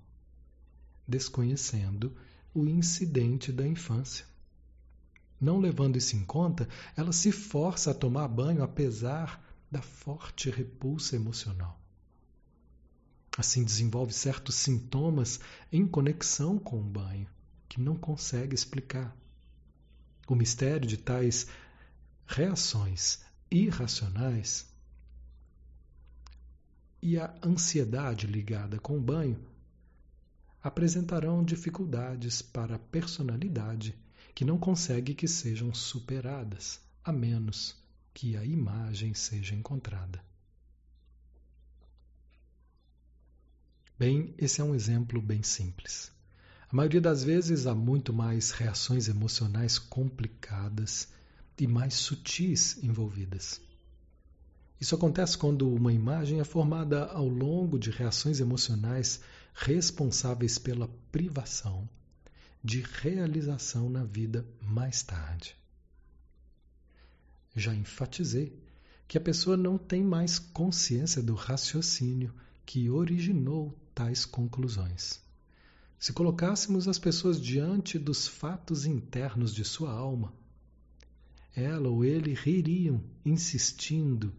desconhecendo 1.08 2.16
o 2.54 2.66
incidente 2.66 3.52
da 3.52 3.66
infância. 3.66 4.26
Não 5.40 5.60
levando 5.60 5.98
isso 5.98 6.16
em 6.16 6.26
conta, 6.26 6.68
ela 6.96 7.12
se 7.12 7.32
força 7.32 7.92
a 7.92 7.94
tomar 7.94 8.28
banho 8.28 8.64
apesar 8.64 9.44
da 9.70 9.82
forte 9.82 10.50
repulsa 10.50 11.16
emocional. 11.16 11.80
Assim 13.38 13.64
desenvolve 13.64 14.14
certos 14.14 14.56
sintomas 14.56 15.40
em 15.72 15.86
conexão 15.86 16.58
com 16.58 16.80
o 16.80 16.84
banho 16.84 17.28
que 17.70 17.80
não 17.80 17.96
consegue 17.96 18.56
explicar. 18.56 19.16
O 20.28 20.36
mistério 20.36 20.88
de 20.88 20.98
tais 20.98 21.48
reações 22.26 23.20
irracionais 23.52 24.66
e 27.02 27.18
a 27.18 27.34
ansiedade 27.44 28.28
ligada 28.28 28.80
com 28.80 28.98
o 28.98 29.02
banho 29.02 29.40
apresentarão 30.62 31.44
dificuldades 31.44 32.42
para 32.42 32.76
a 32.76 32.80
personalidade 32.80 33.96
que 34.34 34.44
não 34.46 34.58
consegue 34.58 35.16
que 35.16 35.28
sejam 35.28 35.74
superadas, 35.74 36.80
a 37.04 37.12
menos 37.12 37.76
que 38.14 38.36
a 38.36 38.44
imagem 38.44 39.14
seja 39.14 39.56
encontrada. 39.56 40.22
Bem, 43.98 44.36
esse 44.38 44.62
é 44.62 44.64
um 44.64 44.76
exemplo 44.76 45.22
bem 45.22 45.42
simples. 45.42 46.12
A 46.70 46.76
maioria 46.76 47.02
das 47.02 47.24
vezes 47.24 47.66
há 47.66 47.74
muito 47.74 48.12
mais 48.12 48.52
reações 48.52 49.08
emocionais 49.08 49.80
complicadas 49.80 51.08
e 51.58 51.66
mais 51.66 51.94
sutis 51.94 52.78
envolvidas. 52.84 53.62
Isso 54.80 54.94
acontece 54.94 55.38
quando 55.38 55.74
uma 55.74 55.92
imagem 55.92 56.40
é 56.40 56.44
formada 56.44 57.06
ao 57.06 57.28
longo 57.28 57.80
de 57.80 57.90
reações 57.90 58.40
emocionais 58.40 59.20
responsáveis 59.54 60.60
pela 60.60 60.88
privação 61.12 61.90
de 62.64 62.82
realização 62.82 63.90
na 63.90 64.04
vida 64.04 64.46
mais 64.62 65.02
tarde. 65.02 65.56
Já 67.56 67.74
enfatizei 67.74 68.56
que 69.08 69.18
a 69.18 69.22
pessoa 69.22 69.58
não 69.58 69.78
tem 69.78 70.04
mais 70.04 70.38
consciência 70.38 71.24
do 71.24 71.34
raciocínio 71.34 72.34
que 72.66 72.90
originou 72.90 73.76
tais 73.96 74.26
conclusões. 74.26 75.20
Se 75.98 76.14
colocássemos 76.14 76.88
as 76.88 77.00
pessoas 77.00 77.42
diante 77.42 77.98
dos 77.98 78.28
fatos 78.28 78.86
internos 78.86 79.56
de 79.56 79.64
sua 79.64 79.92
alma, 79.92 80.32
ela 81.56 81.90
ou 81.90 82.06
ele 82.06 82.36
ririam, 82.36 83.02
insistindo 83.26 84.32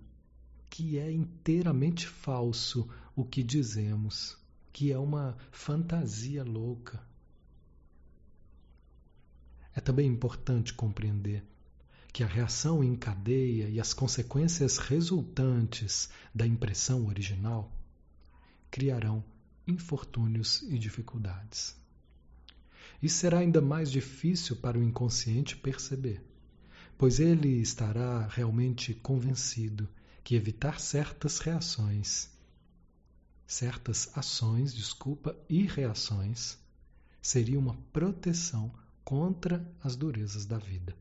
que 0.78 0.96
é 0.96 1.10
inteiramente 1.10 2.06
falso 2.06 2.88
o 3.16 3.24
que 3.24 3.42
dizemos, 3.42 4.38
que 4.72 4.92
é 4.92 4.96
uma 4.96 5.36
fantasia 5.50 6.44
louca. 6.44 7.04
É 9.74 9.80
também 9.80 10.06
importante 10.06 10.72
compreender 10.72 11.44
que 12.12 12.22
a 12.22 12.28
reação 12.28 12.84
em 12.84 12.94
cadeia 12.94 13.68
e 13.68 13.80
as 13.80 13.92
consequências 13.92 14.78
resultantes 14.78 16.10
da 16.32 16.46
impressão 16.46 17.08
original 17.08 17.76
criarão 18.70 19.24
infortúnios 19.66 20.62
e 20.62 20.78
dificuldades. 20.78 21.76
Isso 23.02 23.18
será 23.18 23.40
ainda 23.40 23.60
mais 23.60 23.90
difícil 23.90 24.54
para 24.54 24.78
o 24.78 24.82
inconsciente 24.84 25.56
perceber, 25.56 26.24
pois 26.96 27.18
ele 27.18 27.60
estará 27.60 28.28
realmente 28.28 28.94
convencido 28.94 29.88
que 30.28 30.34
evitar 30.34 30.78
certas 30.78 31.38
reações, 31.38 32.28
certas 33.46 34.10
ações, 34.14 34.74
desculpa, 34.74 35.34
e 35.48 35.62
reações 35.66 36.58
seria 37.22 37.58
uma 37.58 37.74
proteção 37.94 38.70
contra 39.02 39.66
as 39.82 39.96
durezas 39.96 40.44
da 40.44 40.58
vida. 40.58 40.94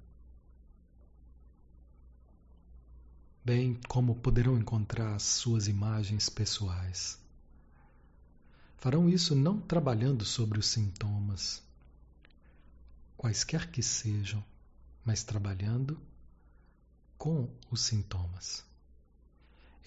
Bem, 3.44 3.78
como 3.90 4.16
poderão 4.16 4.58
encontrar 4.58 5.16
as 5.16 5.24
suas 5.24 5.68
imagens 5.68 6.30
pessoais? 6.30 7.20
Farão 8.78 9.10
isso 9.10 9.36
não 9.36 9.60
trabalhando 9.60 10.24
sobre 10.24 10.58
os 10.58 10.68
sintomas, 10.68 11.62
quaisquer 13.18 13.70
que 13.70 13.84
sejam, 13.84 14.42
mas 15.04 15.22
trabalhando 15.22 16.00
com 17.18 17.50
os 17.70 17.82
sintomas. 17.82 18.66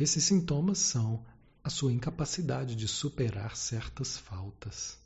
Esses 0.01 0.25
sintomas 0.25 0.79
são 0.79 1.23
a 1.63 1.69
sua 1.69 1.93
incapacidade 1.93 2.75
de 2.75 2.89
superar 2.89 3.55
certas 3.55 4.17
faltas. 4.17 4.99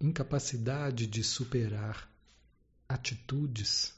Incapacidade 0.00 1.04
de 1.04 1.24
superar 1.24 2.08
atitudes. 2.88 3.92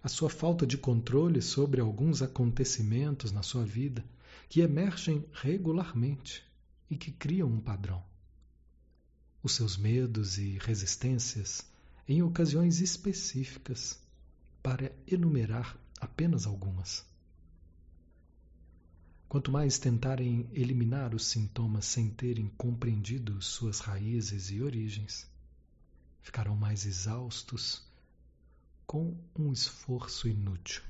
A 0.00 0.06
sua 0.06 0.30
falta 0.30 0.64
de 0.64 0.78
controle 0.78 1.42
sobre 1.42 1.80
alguns 1.80 2.22
acontecimentos 2.22 3.32
na 3.32 3.42
sua 3.42 3.64
vida 3.64 4.04
que 4.48 4.60
emergem 4.60 5.28
regularmente 5.32 6.40
e 6.88 6.96
que 6.96 7.10
criam 7.10 7.48
um 7.48 7.60
padrão. 7.60 8.00
Os 9.42 9.56
seus 9.56 9.76
medos 9.76 10.38
e 10.38 10.56
resistências 10.58 11.66
em 12.06 12.22
ocasiões 12.22 12.80
específicas, 12.80 14.00
para 14.62 14.92
enumerar 15.06 15.76
apenas 16.00 16.46
algumas. 16.46 17.04
Quanto 19.28 19.50
mais 19.50 19.78
tentarem 19.78 20.48
eliminar 20.52 21.14
os 21.14 21.26
sintomas 21.26 21.86
sem 21.86 22.10
terem 22.10 22.48
compreendido 22.56 23.40
suas 23.40 23.80
raízes 23.80 24.50
e 24.50 24.62
origens, 24.62 25.26
ficarão 26.20 26.54
mais 26.54 26.84
exaustos 26.84 27.82
com 28.86 29.16
um 29.34 29.52
esforço 29.52 30.28
inútil. 30.28 30.82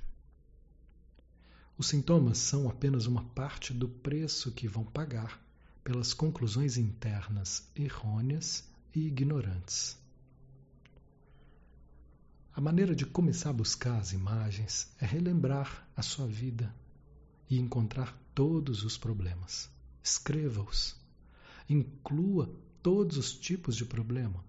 Os 1.79 1.87
sintomas 1.87 2.39
são 2.39 2.69
apenas 2.69 3.07
uma 3.07 3.25
parte 3.27 3.73
do 3.73 3.89
preço 3.89 4.53
que 4.53 4.69
vão 4.69 4.85
pagar 4.85 5.41
pelas 5.85 6.13
conclusões 6.13 6.77
internas 6.77 7.69
errôneas 7.75 8.69
e 8.95 9.07
ignorantes. 9.07 10.02
A 12.55 12.61
maneira 12.61 12.95
de 12.95 13.07
começar 13.07 13.49
a 13.49 13.55
buscar 13.55 13.99
as 13.99 14.13
imagens 14.13 14.93
é 15.01 15.07
relembrar 15.07 15.89
a 15.97 16.03
sua 16.03 16.27
vida 16.27 16.75
e 17.49 17.59
encontrar 17.59 18.15
todos 18.35 18.85
os 18.85 18.99
problemas. 18.99 19.71
Escreva-os. 20.03 20.95
Inclua 21.67 22.55
todos 22.83 23.17
os 23.17 23.33
tipos 23.33 23.75
de 23.75 23.87
problema. 23.87 24.45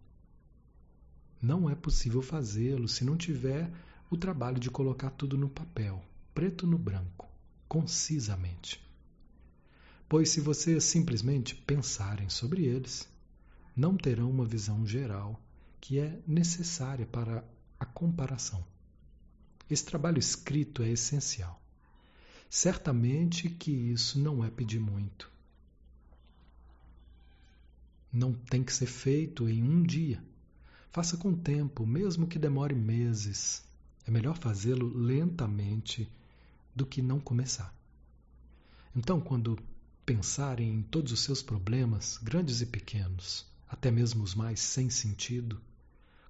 Não 1.42 1.70
é 1.70 1.76
possível 1.76 2.22
fazê-lo 2.22 2.90
se 2.90 3.06
não 3.06 3.16
tiver 3.16 3.72
o 4.10 4.18
trabalho 4.18 4.60
de 4.60 4.70
colocar 4.70 5.10
tudo 5.12 5.38
no 5.38 5.48
papel, 5.48 6.04
preto 6.36 6.68
no 6.68 6.78
branco, 6.78 7.30
concisamente. 7.70 8.82
Pois 10.10 10.30
se 10.30 10.42
vocês 10.42 10.84
simplesmente 10.84 11.56
pensarem 11.56 12.28
sobre 12.28 12.66
eles, 12.66 13.08
não 13.74 13.96
terão 13.96 14.30
uma 14.30 14.46
visão 14.46 14.86
geral 14.86 15.42
que 15.80 16.00
é 16.00 16.22
necessária 16.28 17.06
para 17.06 17.44
a 17.84 17.86
comparação. 17.86 18.66
Esse 19.70 19.86
trabalho 19.86 20.18
escrito 20.18 20.82
é 20.82 20.90
essencial. 20.90 21.62
Certamente 22.50 23.50
que 23.50 23.72
isso 23.72 24.18
não 24.20 24.44
é 24.44 24.50
pedir 24.50 24.80
muito. 24.80 25.30
Não 28.12 28.34
tem 28.34 28.64
que 28.64 28.74
ser 28.74 28.86
feito 28.86 29.50
em 29.50 29.64
um 29.64 29.84
dia. 29.84 30.24
Faça 30.92 31.18
com 31.18 31.36
tempo, 31.36 31.86
mesmo 31.86 32.28
que 32.28 32.40
demore 32.40 32.76
meses. 32.76 33.64
É 34.08 34.12
melhor 34.12 34.38
fazê-lo 34.38 34.96
lentamente 34.96 36.10
do 36.76 36.86
que 36.86 37.02
não 37.02 37.20
começar. 37.20 37.74
Então, 38.96 39.20
quando 39.20 39.60
pensarem 40.06 40.70
em 40.70 40.82
todos 40.84 41.12
os 41.12 41.22
seus 41.22 41.42
problemas, 41.42 42.18
grandes 42.22 42.62
e 42.62 42.66
pequenos, 42.66 43.46
até 43.68 43.90
mesmo 43.90 44.24
os 44.24 44.36
mais 44.36 44.60
sem 44.60 44.90
sentido, 44.90 45.60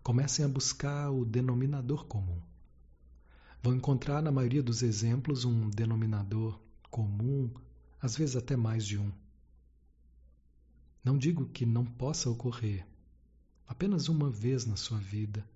comecem 0.03 0.43
a 0.43 0.49
buscar 0.49 1.09
o 1.11 1.23
denominador 1.23 2.05
comum. 2.05 2.41
Vão 3.61 3.73
encontrar 3.73 4.21
na 4.21 4.33
maioria 4.33 4.61
dos 4.61 4.83
exemplos 4.83 5.45
um 5.45 5.69
denominador 5.69 6.59
comum, 6.91 7.49
às 8.01 8.17
vezes 8.17 8.35
até 8.35 8.57
mais 8.57 8.85
de 8.85 8.97
um. 8.97 9.09
Não 11.01 11.17
digo 11.17 11.45
que 11.45 11.65
não 11.65 11.85
possa 11.85 12.29
ocorrer, 12.29 12.85
apenas 13.65 14.09
uma 14.09 14.29
vez 14.29 14.65
na 14.65 14.75
sua 14.75 14.99
vida, 14.99 15.47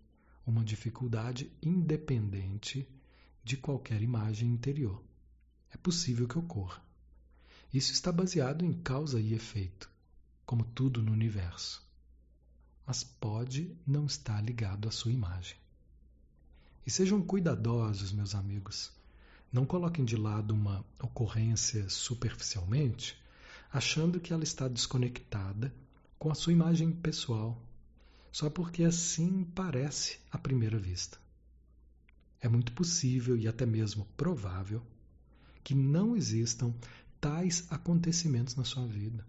uma 0.45 0.63
dificuldade 0.63 1.51
independente 1.61 2.87
de 3.43 3.57
qualquer 3.57 4.01
imagem 4.01 4.49
interior. 4.49 5.03
É 5.69 5.75
possível 5.75 6.25
que 6.25 6.39
ocorra. 6.39 6.81
Isso 7.73 7.91
está 7.91 8.13
baseado 8.13 8.63
em 8.63 8.71
causa 8.71 9.19
e 9.19 9.33
efeito, 9.33 9.91
como 10.45 10.63
tudo 10.63 11.03
no 11.03 11.11
universo 11.11 11.86
mas 12.87 13.03
pode 13.03 13.75
não 13.85 14.05
estar 14.05 14.41
ligado 14.41 14.87
à 14.87 14.91
sua 14.91 15.11
imagem. 15.11 15.57
E 16.85 16.89
sejam 16.89 17.21
cuidadosos, 17.21 18.13
meus 18.13 18.33
amigos. 18.33 18.93
Não 19.51 19.65
coloquem 19.65 20.05
de 20.05 20.15
lado 20.15 20.53
uma 20.53 20.85
ocorrência 20.97 21.89
superficialmente, 21.89 23.21
achando 23.73 24.21
que 24.21 24.31
ela 24.31 24.43
está 24.43 24.69
desconectada 24.69 25.73
com 26.17 26.31
a 26.31 26.35
sua 26.35 26.53
imagem 26.53 26.89
pessoal, 26.93 27.61
só 28.31 28.49
porque 28.49 28.85
assim 28.85 29.43
parece 29.43 30.19
à 30.31 30.37
primeira 30.37 30.79
vista. 30.79 31.19
É 32.39 32.47
muito 32.47 32.71
possível 32.71 33.35
e 33.35 33.49
até 33.49 33.65
mesmo 33.65 34.05
provável 34.15 34.81
que 35.61 35.75
não 35.75 36.15
existam 36.15 36.73
tais 37.19 37.67
acontecimentos 37.69 38.55
na 38.55 38.63
sua 38.63 38.87
vida 38.87 39.25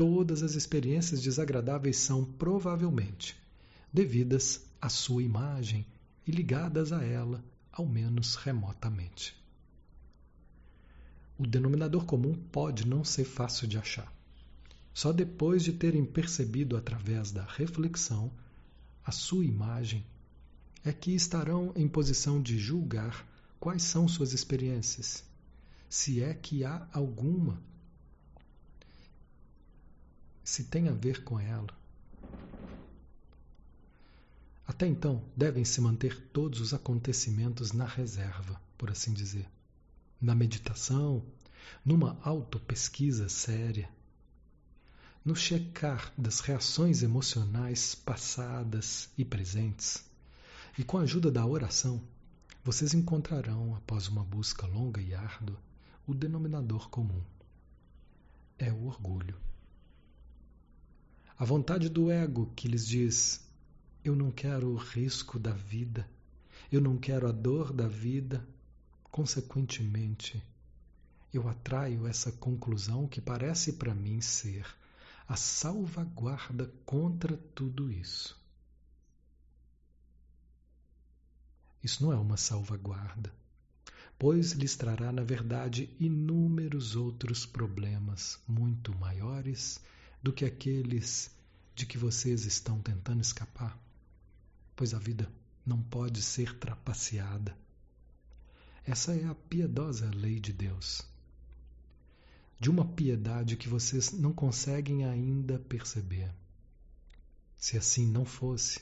todas 0.00 0.42
as 0.42 0.54
experiências 0.54 1.20
desagradáveis 1.20 1.98
são 1.98 2.24
provavelmente 2.24 3.36
devidas 3.92 4.64
à 4.80 4.88
sua 4.88 5.22
imagem 5.22 5.84
e 6.26 6.30
ligadas 6.30 6.90
a 6.90 7.04
ela, 7.04 7.44
ao 7.70 7.84
menos 7.84 8.34
remotamente. 8.34 9.36
O 11.38 11.46
denominador 11.46 12.06
comum 12.06 12.32
pode 12.50 12.86
não 12.86 13.04
ser 13.04 13.26
fácil 13.26 13.68
de 13.68 13.76
achar. 13.76 14.10
Só 14.94 15.12
depois 15.12 15.62
de 15.62 15.74
terem 15.74 16.06
percebido 16.06 16.78
através 16.78 17.30
da 17.30 17.44
reflexão 17.44 18.32
a 19.04 19.12
sua 19.12 19.44
imagem 19.44 20.02
é 20.82 20.94
que 20.94 21.14
estarão 21.14 21.74
em 21.76 21.86
posição 21.86 22.40
de 22.40 22.58
julgar 22.58 23.26
quais 23.58 23.82
são 23.82 24.08
suas 24.08 24.32
experiências, 24.32 25.22
se 25.90 26.22
é 26.22 26.32
que 26.32 26.64
há 26.64 26.88
alguma 26.90 27.60
se 30.50 30.64
tem 30.64 30.88
a 30.88 30.92
ver 30.92 31.22
com 31.22 31.38
ela. 31.38 31.68
Até 34.66 34.84
então, 34.84 35.22
devem 35.36 35.64
se 35.64 35.80
manter 35.80 36.20
todos 36.32 36.60
os 36.60 36.74
acontecimentos 36.74 37.70
na 37.70 37.84
reserva, 37.84 38.60
por 38.76 38.90
assim 38.90 39.12
dizer. 39.12 39.48
Na 40.20 40.34
meditação, 40.34 41.24
numa 41.84 42.18
autopesquisa 42.24 43.28
séria, 43.28 43.88
no 45.24 45.36
checar 45.36 46.12
das 46.18 46.40
reações 46.40 47.04
emocionais 47.04 47.94
passadas 47.94 49.08
e 49.16 49.24
presentes, 49.24 50.04
e 50.76 50.82
com 50.82 50.98
a 50.98 51.02
ajuda 51.02 51.30
da 51.30 51.46
oração, 51.46 52.02
vocês 52.64 52.92
encontrarão, 52.92 53.76
após 53.76 54.08
uma 54.08 54.24
busca 54.24 54.66
longa 54.66 55.00
e 55.00 55.14
árdua, 55.14 55.60
o 56.08 56.12
denominador 56.12 56.90
comum. 56.90 57.22
É 58.58 58.72
o 58.72 58.86
orgulho. 58.86 59.49
A 61.40 61.44
vontade 61.46 61.88
do 61.88 62.10
ego 62.10 62.52
que 62.54 62.68
lhes 62.68 62.86
diz: 62.86 63.40
eu 64.04 64.14
não 64.14 64.30
quero 64.30 64.68
o 64.68 64.76
risco 64.76 65.38
da 65.38 65.52
vida, 65.52 66.06
eu 66.70 66.82
não 66.82 66.98
quero 66.98 67.26
a 67.26 67.32
dor 67.32 67.72
da 67.72 67.88
vida, 67.88 68.46
consequentemente, 69.04 70.42
eu 71.32 71.48
atraio 71.48 72.06
essa 72.06 72.30
conclusão 72.30 73.08
que 73.08 73.22
parece 73.22 73.72
para 73.72 73.94
mim 73.94 74.20
ser 74.20 74.66
a 75.26 75.34
salvaguarda 75.34 76.70
contra 76.84 77.38
tudo 77.54 77.90
isso. 77.90 78.38
Isso 81.82 82.04
não 82.04 82.12
é 82.12 82.16
uma 82.16 82.36
salvaguarda, 82.36 83.32
pois 84.18 84.52
lhes 84.52 84.76
trará, 84.76 85.10
na 85.10 85.24
verdade, 85.24 85.88
inúmeros 85.98 86.96
outros 86.96 87.46
problemas 87.46 88.38
muito 88.46 88.94
maiores 88.98 89.80
do 90.22 90.32
que 90.32 90.44
aqueles 90.44 91.30
de 91.74 91.86
que 91.86 91.96
vocês 91.96 92.44
estão 92.44 92.80
tentando 92.80 93.22
escapar, 93.22 93.78
pois 94.76 94.92
a 94.92 94.98
vida 94.98 95.30
não 95.64 95.80
pode 95.80 96.20
ser 96.22 96.58
trapaceada. 96.58 97.56
Essa 98.84 99.14
é 99.14 99.24
a 99.26 99.34
piedosa 99.34 100.10
lei 100.14 100.40
de 100.40 100.52
Deus. 100.52 101.02
De 102.58 102.68
uma 102.68 102.84
piedade 102.84 103.56
que 103.56 103.68
vocês 103.68 104.12
não 104.12 104.32
conseguem 104.32 105.04
ainda 105.04 105.58
perceber. 105.58 106.30
Se 107.56 107.78
assim 107.78 108.06
não 108.06 108.24
fosse, 108.24 108.80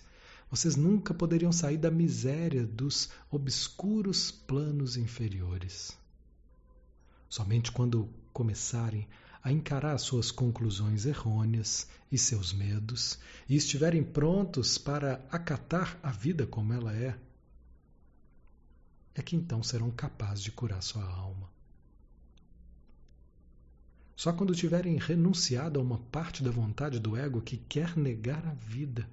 vocês 0.50 0.76
nunca 0.76 1.12
poderiam 1.12 1.52
sair 1.52 1.76
da 1.76 1.90
miséria 1.90 2.66
dos 2.66 3.10
obscuros 3.30 4.30
planos 4.30 4.96
inferiores. 4.96 5.96
Somente 7.28 7.70
quando 7.70 8.08
começarem 8.32 9.06
a 9.42 9.52
encarar 9.52 9.96
suas 9.98 10.30
conclusões 10.30 11.06
errôneas 11.06 11.88
e 12.10 12.18
seus 12.18 12.52
medos 12.52 13.18
e 13.48 13.56
estiverem 13.56 14.02
prontos 14.02 14.78
para 14.78 15.24
acatar 15.30 15.98
a 16.02 16.10
vida 16.10 16.46
como 16.46 16.72
ela 16.72 16.94
é, 16.94 17.16
é 19.14 19.22
que 19.22 19.36
então 19.36 19.62
serão 19.62 19.90
capazes 19.90 20.42
de 20.42 20.52
curar 20.52 20.82
sua 20.82 21.04
alma. 21.04 21.48
Só 24.16 24.32
quando 24.32 24.54
tiverem 24.54 24.96
renunciado 24.96 25.78
a 25.78 25.82
uma 25.82 25.98
parte 25.98 26.42
da 26.42 26.50
vontade 26.50 26.98
do 26.98 27.16
ego 27.16 27.40
que 27.40 27.56
quer 27.56 27.96
negar 27.96 28.44
a 28.46 28.54
vida 28.54 29.08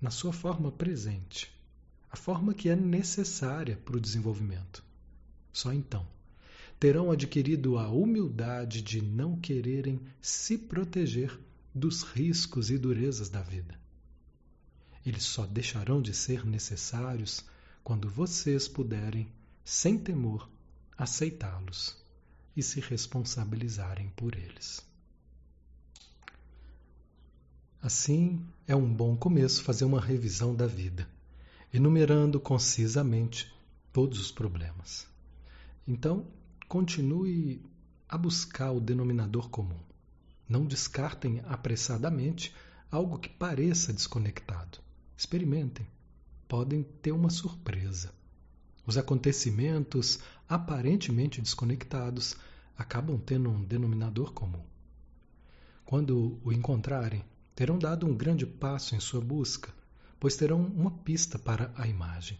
na 0.00 0.10
sua 0.10 0.32
forma 0.32 0.72
presente, 0.72 1.52
a 2.10 2.16
forma 2.16 2.52
que 2.52 2.68
é 2.68 2.74
necessária 2.74 3.76
para 3.84 3.96
o 3.96 4.00
desenvolvimento. 4.00 4.82
Só 5.52 5.72
então 5.72 6.04
terão 6.82 7.12
adquirido 7.12 7.78
a 7.78 7.88
humildade 7.88 8.82
de 8.82 9.00
não 9.00 9.36
quererem 9.36 10.00
se 10.20 10.58
proteger 10.58 11.38
dos 11.72 12.02
riscos 12.02 12.72
e 12.72 12.76
durezas 12.76 13.28
da 13.28 13.40
vida. 13.40 13.78
Eles 15.06 15.22
só 15.22 15.46
deixarão 15.46 16.02
de 16.02 16.12
ser 16.12 16.44
necessários 16.44 17.44
quando 17.84 18.10
vocês 18.10 18.66
puderem, 18.66 19.28
sem 19.64 19.96
temor, 19.96 20.50
aceitá-los 20.98 21.96
e 22.56 22.64
se 22.64 22.80
responsabilizarem 22.80 24.08
por 24.16 24.34
eles. 24.34 24.84
Assim, 27.80 28.44
é 28.66 28.74
um 28.74 28.92
bom 28.92 29.16
começo 29.16 29.62
fazer 29.62 29.84
uma 29.84 30.00
revisão 30.00 30.52
da 30.52 30.66
vida, 30.66 31.08
enumerando 31.72 32.40
concisamente 32.40 33.54
todos 33.92 34.18
os 34.18 34.32
problemas. 34.32 35.06
Então, 35.86 36.26
continue 36.72 37.60
a 38.08 38.16
buscar 38.16 38.70
o 38.72 38.80
denominador 38.80 39.50
comum. 39.50 39.78
Não 40.48 40.64
descartem 40.64 41.42
apressadamente 41.44 42.54
algo 42.90 43.18
que 43.18 43.28
pareça 43.28 43.92
desconectado. 43.92 44.78
Experimentem 45.14 45.86
podem 46.48 46.82
ter 46.82 47.12
uma 47.12 47.28
surpresa. 47.28 48.14
Os 48.86 48.96
acontecimentos 48.96 50.20
aparentemente 50.48 51.42
desconectados 51.42 52.36
acabam 52.74 53.18
tendo 53.18 53.50
um 53.50 53.62
denominador 53.62 54.32
comum. 54.32 54.64
Quando 55.84 56.40
o 56.42 56.50
encontrarem, 56.54 57.22
terão 57.54 57.78
dado 57.78 58.06
um 58.06 58.16
grande 58.16 58.46
passo 58.46 58.94
em 58.94 59.00
sua 59.00 59.20
busca, 59.20 59.70
pois 60.18 60.36
terão 60.36 60.62
uma 60.64 60.90
pista 60.90 61.38
para 61.38 61.70
a 61.76 61.86
imagem. 61.86 62.38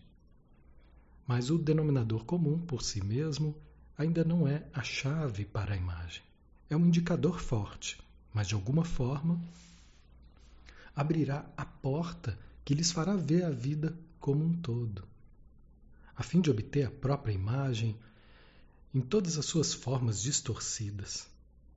Mas 1.26 1.50
o 1.50 1.58
denominador 1.58 2.24
comum, 2.24 2.58
por 2.58 2.80
si 2.80 3.04
mesmo, 3.04 3.54
ainda 4.02 4.24
não 4.24 4.46
é 4.46 4.64
a 4.72 4.82
chave 4.82 5.44
para 5.44 5.74
a 5.74 5.76
imagem. 5.76 6.22
É 6.68 6.76
um 6.76 6.86
indicador 6.86 7.40
forte, 7.40 8.00
mas 8.32 8.48
de 8.48 8.54
alguma 8.54 8.84
forma 8.84 9.40
abrirá 10.94 11.46
a 11.56 11.64
porta 11.64 12.38
que 12.64 12.74
lhes 12.74 12.92
fará 12.92 13.16
ver 13.16 13.44
a 13.44 13.50
vida 13.50 13.96
como 14.20 14.44
um 14.44 14.52
todo. 14.52 15.04
A 16.16 16.22
fim 16.22 16.40
de 16.40 16.50
obter 16.50 16.86
a 16.86 16.90
própria 16.90 17.32
imagem 17.32 17.96
em 18.94 19.00
todas 19.00 19.38
as 19.38 19.46
suas 19.46 19.72
formas 19.72 20.20
distorcidas 20.20 21.26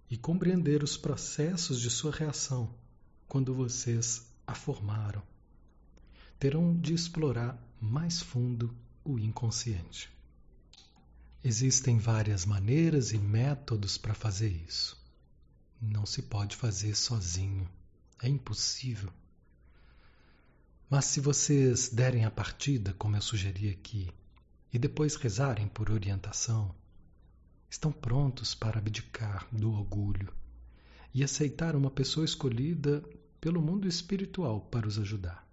e 0.10 0.18
compreender 0.18 0.84
os 0.84 0.98
processos 0.98 1.80
de 1.80 1.90
sua 1.90 2.12
reação 2.12 2.70
quando 3.28 3.54
vocês 3.54 4.26
a 4.46 4.54
formaram, 4.54 5.24
terão 6.38 6.76
de 6.78 6.94
explorar 6.94 7.58
mais 7.82 8.22
fundo 8.22 8.76
o 9.04 9.18
inconsciente. 9.18 10.10
Existem 11.48 12.00
várias 12.00 12.44
maneiras 12.44 13.12
e 13.12 13.20
métodos 13.20 14.00
para 14.00 14.16
fazer 14.16 14.50
isso. 14.50 15.00
Não 15.80 16.04
se 16.04 16.24
pode 16.24 16.56
fazer 16.56 16.96
sozinho. 16.96 17.70
É 18.20 18.28
impossível. 18.28 19.14
Mas 20.90 21.06
se 21.06 21.20
vocês 21.20 21.90
derem 21.90 22.26
a 22.26 22.32
partida, 22.32 22.96
como 22.96 23.16
eu 23.16 23.22
sugeri 23.22 23.70
aqui, 23.70 24.10
e 24.74 24.80
depois 24.80 25.14
rezarem 25.18 25.68
por 25.68 25.92
orientação, 25.92 26.74
estão 27.70 27.92
prontos 27.92 28.56
para 28.56 28.80
abdicar 28.80 29.48
do 29.52 29.72
orgulho 29.72 30.34
e 31.14 31.24
aceitar 31.24 31.76
uma 31.76 31.92
pessoa 31.92 32.26
escolhida 32.26 33.04
pelo 33.40 33.62
mundo 33.62 33.88
espiritual 33.88 34.62
para 34.62 34.88
os 34.88 34.98
ajudar. 34.98 35.48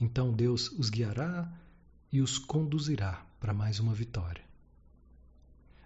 Então 0.00 0.32
Deus 0.32 0.70
os 0.70 0.88
guiará 0.88 1.52
e 2.12 2.22
os 2.22 2.38
conduzirá 2.38 3.26
para 3.40 3.52
mais 3.52 3.80
uma 3.80 3.92
vitória. 3.92 4.43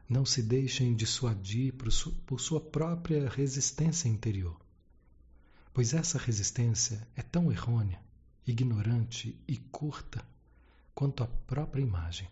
Não 0.09 0.25
se 0.25 0.43
deixem 0.43 0.95
dissuadir 0.95 1.75
por 1.75 2.41
sua 2.41 2.61
própria 2.61 3.29
resistência 3.29 4.09
interior, 4.09 4.59
pois 5.75 5.93
essa 5.93 6.17
resistência 6.17 7.07
é 7.15 7.23
tão 7.23 7.53
errônea 7.53 8.01
ignorante 8.47 9.39
e 9.47 9.57
curta 9.57 10.25
quanto 10.95 11.23
a 11.23 11.27
própria 11.27 11.83
imagem. 11.83 12.27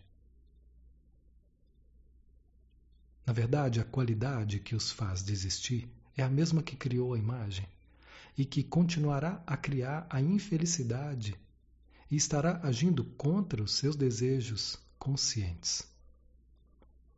Na 3.25 3.33
verdade, 3.33 3.79
a 3.79 3.85
qualidade 3.85 4.59
que 4.59 4.75
os 4.75 4.91
faz 4.91 5.21
desistir 5.21 5.87
é 6.15 6.23
a 6.23 6.29
mesma 6.29 6.63
que 6.63 6.75
criou 6.75 7.13
a 7.13 7.19
imagem 7.19 7.67
e 8.37 8.45
que 8.45 8.63
continuará 8.63 9.43
a 9.45 9.55
criar 9.55 10.07
a 10.09 10.19
infelicidade 10.19 11.35
e 12.09 12.15
estará 12.15 12.59
agindo 12.63 13.03
contra 13.03 13.61
os 13.61 13.73
seus 13.73 13.95
desejos 13.95 14.79
conscientes. 14.97 15.96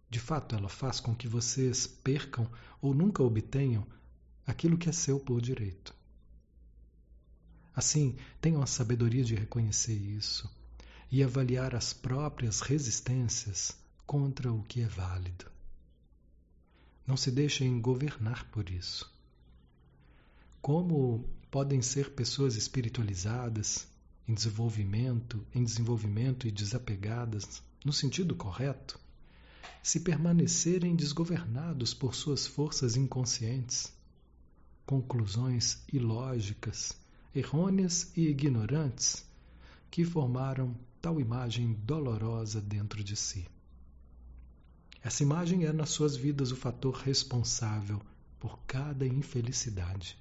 De 0.10 0.20
fato, 0.20 0.56
ela 0.56 0.70
faz 0.70 1.00
com 1.00 1.16
que 1.16 1.28
vocês 1.28 1.86
percam 1.86 2.50
ou 2.82 2.94
nunca 2.94 3.22
obtenham 3.22 3.86
aquilo 4.46 4.78
que 4.78 4.90
é 4.90 4.92
seu 4.92 5.20
por 5.20 5.40
direito. 5.40 5.94
Assim, 7.76 8.16
tenham 8.42 8.62
a 8.62 8.66
sabedoria 8.66 9.24
de 9.24 9.36
reconhecer 9.36 9.94
isso 9.94 10.50
e 11.12 11.24
avaliar 11.24 11.76
as 11.76 11.94
próprias 11.94 12.60
resistências 12.60 13.78
contra 14.06 14.52
o 14.52 14.64
que 14.64 14.82
é 14.82 14.88
válido. 14.88 15.46
Não 17.06 17.16
se 17.16 17.32
deixem 17.32 17.80
governar 17.80 18.46
por 18.52 18.70
isso. 18.70 19.12
Como 20.62 21.30
podem 21.50 21.82
ser 21.82 22.12
pessoas 22.12 22.56
espiritualizadas, 22.56 23.88
em 24.28 24.34
desenvolvimento, 24.34 25.46
em 25.54 25.64
desenvolvimento 25.64 26.48
e 26.48 26.52
desapegadas 26.52 27.64
no 27.84 27.94
sentido 27.94 28.36
correto, 28.36 29.00
se 29.82 30.00
permanecerem 30.00 30.96
desgovernados 30.96 31.94
por 31.94 32.14
suas 32.16 32.46
forças 32.46 32.96
inconscientes, 32.96 33.94
conclusões 34.86 35.84
ilógicas 35.92 36.98
errôneas 37.34 38.12
e 38.16 38.28
ignorantes 38.28 39.26
que 39.92 40.04
formaram 40.04 40.76
tal 41.02 41.20
imagem 41.20 41.74
dolorosa 41.84 42.60
dentro 42.60 43.04
de 43.04 43.16
si. 43.16 43.48
Essa 45.02 45.24
imagem 45.24 45.66
é 45.66 45.72
nas 45.72 45.90
suas 45.90 46.16
vidas 46.16 46.52
o 46.52 46.56
fator 46.56 46.94
responsável 46.96 48.02
por 48.40 48.60
cada 48.66 49.08
infelicidade. 49.08 50.18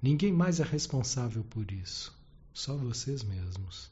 Ninguém 0.00 0.32
mais 0.32 0.60
é 0.60 0.64
responsável 0.64 1.42
por 1.44 1.72
isso, 1.72 2.16
só 2.52 2.76
vocês 2.76 3.24
mesmos. 3.24 3.90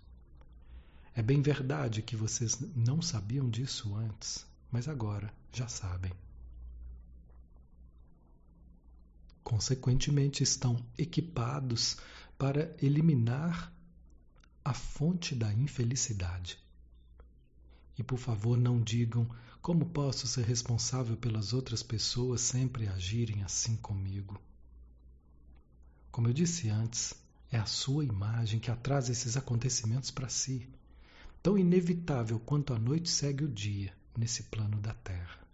É 1.14 1.22
bem 1.22 1.40
verdade 1.40 2.03
que 2.03 2.16
vocês 2.16 2.59
não 2.74 3.00
sabiam 3.00 3.48
disso 3.48 3.94
antes, 3.94 4.46
mas 4.70 4.88
agora 4.88 5.33
já 5.53 5.68
sabem. 5.68 6.12
consequentemente, 9.44 10.42
estão 10.42 10.83
equipados 10.96 11.98
para 12.38 12.74
eliminar 12.83 13.72
a 14.64 14.72
fonte 14.72 15.35
da 15.35 15.53
infelicidade. 15.53 16.59
E 17.96 18.03
por 18.03 18.18
favor, 18.18 18.59
não 18.59 18.81
digam 18.81 19.29
como 19.61 19.87
posso 19.87 20.27
ser 20.27 20.44
responsável 20.44 21.16
pelas 21.16 21.53
outras 21.53 21.83
pessoas 21.83 22.40
sempre 22.40 22.88
agirem 22.88 23.44
assim 23.44 23.77
comigo. 23.77 24.40
Como 26.11 26.27
eu 26.29 26.33
disse 26.33 26.68
antes, 26.70 27.14
é 27.53 27.59
a 27.59 27.66
sua 27.66 28.05
imagem 28.05 28.59
que 28.59 28.70
atrasa 28.70 29.12
esses 29.12 29.37
acontecimentos 29.37 30.11
para 30.11 30.29
si, 30.29 30.68
tão 31.44 31.59
inevitável 31.59 32.40
quanto 32.40 32.72
a 32.72 32.78
noite 32.78 33.11
segue 33.11 33.44
o 33.44 33.48
dia 33.48 33.94
nesse 34.16 34.44
plano 34.44 34.80
da 34.80 34.94
Terra. 34.94 35.46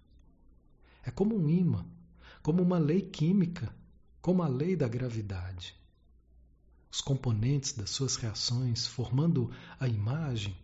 É 1.02 1.10
como 1.10 1.36
um 1.36 1.50
imã, 1.50 1.84
como 2.44 2.62
uma 2.62 2.78
lei 2.78 3.02
química 3.02 3.74
como 4.22 4.44
a 4.44 4.46
lei 4.46 4.76
da 4.76 4.86
gravidade. 4.86 5.74
Os 6.92 7.00
componentes 7.00 7.72
das 7.72 7.90
suas 7.90 8.14
reações, 8.14 8.86
formando 8.86 9.50
a 9.80 9.88
imagem, 9.88 10.56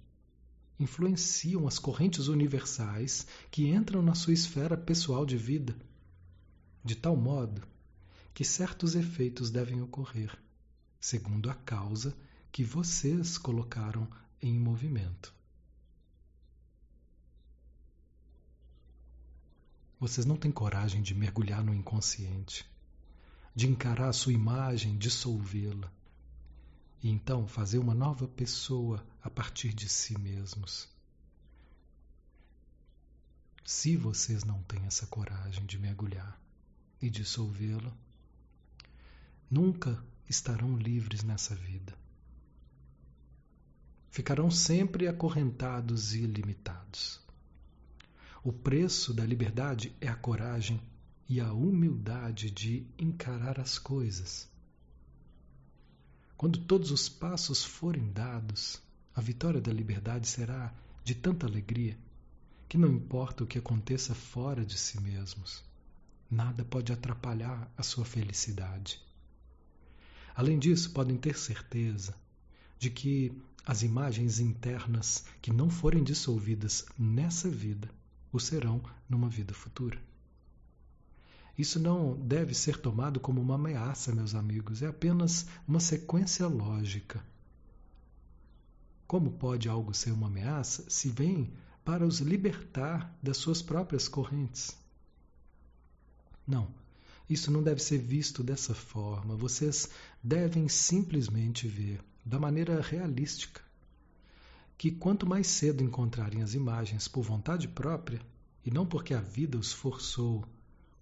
influenciam 0.78 1.66
as 1.66 1.80
correntes 1.80 2.28
universais 2.28 3.26
que 3.50 3.68
entram 3.68 4.02
na 4.02 4.14
sua 4.14 4.32
esfera 4.32 4.76
pessoal 4.76 5.26
de 5.26 5.36
vida, 5.36 5.74
de 6.84 6.94
tal 6.94 7.16
modo 7.16 7.66
que 8.32 8.44
certos 8.44 8.94
efeitos 8.94 9.50
devem 9.50 9.82
ocorrer, 9.82 10.38
segundo 11.00 11.50
a 11.50 11.54
causa 11.54 12.16
que 12.52 12.62
vocês 12.62 13.36
colocaram 13.36 14.06
em 14.40 14.58
movimento. 14.58 15.36
vocês 19.98 20.26
não 20.26 20.36
têm 20.36 20.52
coragem 20.52 21.02
de 21.02 21.14
mergulhar 21.14 21.64
no 21.64 21.74
inconsciente, 21.74 22.66
de 23.54 23.66
encarar 23.66 24.08
a 24.08 24.12
sua 24.12 24.32
imagem, 24.32 24.96
dissolvê-la 24.96 25.90
e 27.02 27.08
então 27.08 27.46
fazer 27.46 27.78
uma 27.78 27.94
nova 27.94 28.28
pessoa 28.28 29.04
a 29.22 29.30
partir 29.30 29.72
de 29.72 29.88
si 29.88 30.18
mesmos. 30.18 30.88
Se 33.64 33.96
vocês 33.96 34.44
não 34.44 34.62
têm 34.64 34.84
essa 34.84 35.06
coragem 35.06 35.64
de 35.64 35.78
mergulhar 35.78 36.38
e 37.00 37.08
dissolvê-la, 37.08 37.92
nunca 39.50 40.02
estarão 40.28 40.76
livres 40.76 41.22
nessa 41.22 41.54
vida. 41.54 41.96
Ficarão 44.16 44.50
sempre 44.50 45.06
acorrentados 45.06 46.14
e 46.14 46.22
limitados. 46.22 47.20
O 48.42 48.50
preço 48.50 49.12
da 49.12 49.22
liberdade 49.26 49.94
é 50.00 50.08
a 50.08 50.16
coragem 50.16 50.80
e 51.28 51.38
a 51.38 51.52
humildade 51.52 52.50
de 52.50 52.86
encarar 52.98 53.60
as 53.60 53.78
coisas. 53.78 54.48
Quando 56.34 56.58
todos 56.60 56.90
os 56.90 57.10
passos 57.10 57.62
forem 57.62 58.10
dados, 58.10 58.80
a 59.14 59.20
vitória 59.20 59.60
da 59.60 59.70
liberdade 59.70 60.26
será 60.26 60.72
de 61.04 61.14
tanta 61.14 61.44
alegria 61.46 61.98
que 62.70 62.78
não 62.78 62.88
importa 62.88 63.44
o 63.44 63.46
que 63.46 63.58
aconteça 63.58 64.14
fora 64.14 64.64
de 64.64 64.78
si 64.78 64.98
mesmos, 64.98 65.62
nada 66.30 66.64
pode 66.64 66.90
atrapalhar 66.90 67.70
a 67.76 67.82
sua 67.82 68.06
felicidade. 68.06 68.98
Além 70.34 70.58
disso, 70.58 70.90
podem 70.92 71.18
ter 71.18 71.36
certeza 71.36 72.14
de 72.78 72.88
que 72.88 73.30
as 73.66 73.82
imagens 73.82 74.38
internas 74.38 75.24
que 75.42 75.52
não 75.52 75.68
forem 75.68 76.04
dissolvidas 76.04 76.86
nessa 76.96 77.50
vida 77.50 77.90
o 78.32 78.38
serão 78.38 78.80
numa 79.08 79.28
vida 79.28 79.52
futura. 79.52 80.00
Isso 81.58 81.80
não 81.80 82.14
deve 82.14 82.54
ser 82.54 82.78
tomado 82.78 83.18
como 83.18 83.40
uma 83.40 83.56
ameaça, 83.56 84.14
meus 84.14 84.34
amigos, 84.34 84.82
é 84.82 84.86
apenas 84.86 85.46
uma 85.66 85.80
sequência 85.80 86.46
lógica. 86.46 87.24
Como 89.06 89.32
pode 89.32 89.68
algo 89.68 89.92
ser 89.92 90.12
uma 90.12 90.26
ameaça 90.28 90.84
se 90.88 91.08
vem 91.08 91.52
para 91.84 92.06
os 92.06 92.20
libertar 92.20 93.16
das 93.22 93.38
suas 93.38 93.62
próprias 93.62 94.06
correntes? 94.06 94.76
Não, 96.46 96.68
isso 97.28 97.50
não 97.50 97.62
deve 97.62 97.82
ser 97.82 97.98
visto 97.98 98.42
dessa 98.42 98.74
forma. 98.74 99.34
Vocês 99.34 99.88
devem 100.22 100.68
simplesmente 100.68 101.66
ver, 101.66 102.00
da 102.26 102.40
maneira 102.40 102.80
realística, 102.80 103.62
que 104.76 104.90
quanto 104.90 105.24
mais 105.24 105.46
cedo 105.46 105.84
encontrarem 105.84 106.42
as 106.42 106.54
imagens 106.54 107.06
por 107.06 107.22
vontade 107.22 107.68
própria, 107.68 108.20
e 108.64 108.70
não 108.70 108.84
porque 108.84 109.14
a 109.14 109.20
vida 109.20 109.56
os 109.56 109.72
forçou 109.72 110.44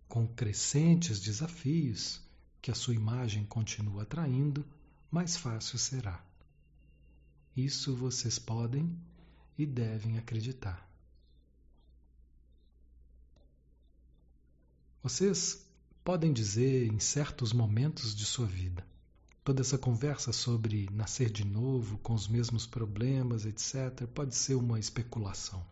com 0.06 0.28
crescentes 0.28 1.18
desafios 1.18 2.20
que 2.60 2.70
a 2.70 2.74
sua 2.74 2.94
imagem 2.94 3.46
continua 3.46 4.02
atraindo, 4.02 4.66
mais 5.10 5.34
fácil 5.34 5.78
será. 5.78 6.22
Isso 7.56 7.96
vocês 7.96 8.38
podem 8.38 8.94
e 9.56 9.64
devem 9.64 10.18
acreditar. 10.18 10.87
Vocês 15.02 15.66
podem 16.04 16.34
dizer 16.34 16.92
em 16.92 17.00
certos 17.00 17.54
momentos 17.54 18.14
de 18.14 18.26
sua 18.26 18.46
vida 18.46 18.84
Toda 19.44 19.61
essa 19.61 19.76
conversa 19.76 20.33
sobre 20.33 20.88
nascer 20.90 21.30
de 21.30 21.44
novo, 21.44 21.98
com 21.98 22.14
os 22.14 22.26
mesmos 22.26 22.66
problemas, 22.66 23.44
etc., 23.44 24.07
pode 24.14 24.35
ser 24.35 24.54
uma 24.54 24.80
especulação. 24.80 25.62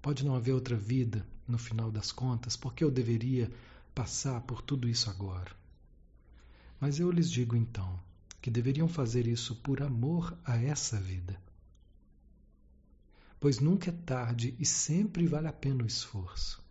Pode 0.00 0.24
não 0.24 0.36
haver 0.36 0.52
outra 0.52 0.76
vida 0.76 1.26
no 1.48 1.58
final 1.58 1.90
das 1.90 2.12
contas, 2.12 2.56
porque 2.56 2.84
eu 2.84 2.90
deveria 2.90 3.50
passar 3.92 4.40
por 4.42 4.62
tudo 4.62 4.88
isso 4.88 5.10
agora? 5.10 5.50
Mas 6.80 7.00
eu 7.00 7.10
lhes 7.10 7.28
digo 7.28 7.56
então 7.56 7.98
que 8.40 8.48
deveriam 8.48 8.88
fazer 8.88 9.26
isso 9.26 9.56
por 9.56 9.82
amor 9.82 10.38
a 10.44 10.56
essa 10.56 11.00
vida. 11.00 11.38
Pois 13.40 13.58
nunca 13.58 13.90
é 13.90 13.92
tarde 13.92 14.54
e 14.56 14.64
sempre 14.64 15.26
vale 15.26 15.48
a 15.48 15.52
pena 15.52 15.82
o 15.82 15.86
esforço. 15.86 16.62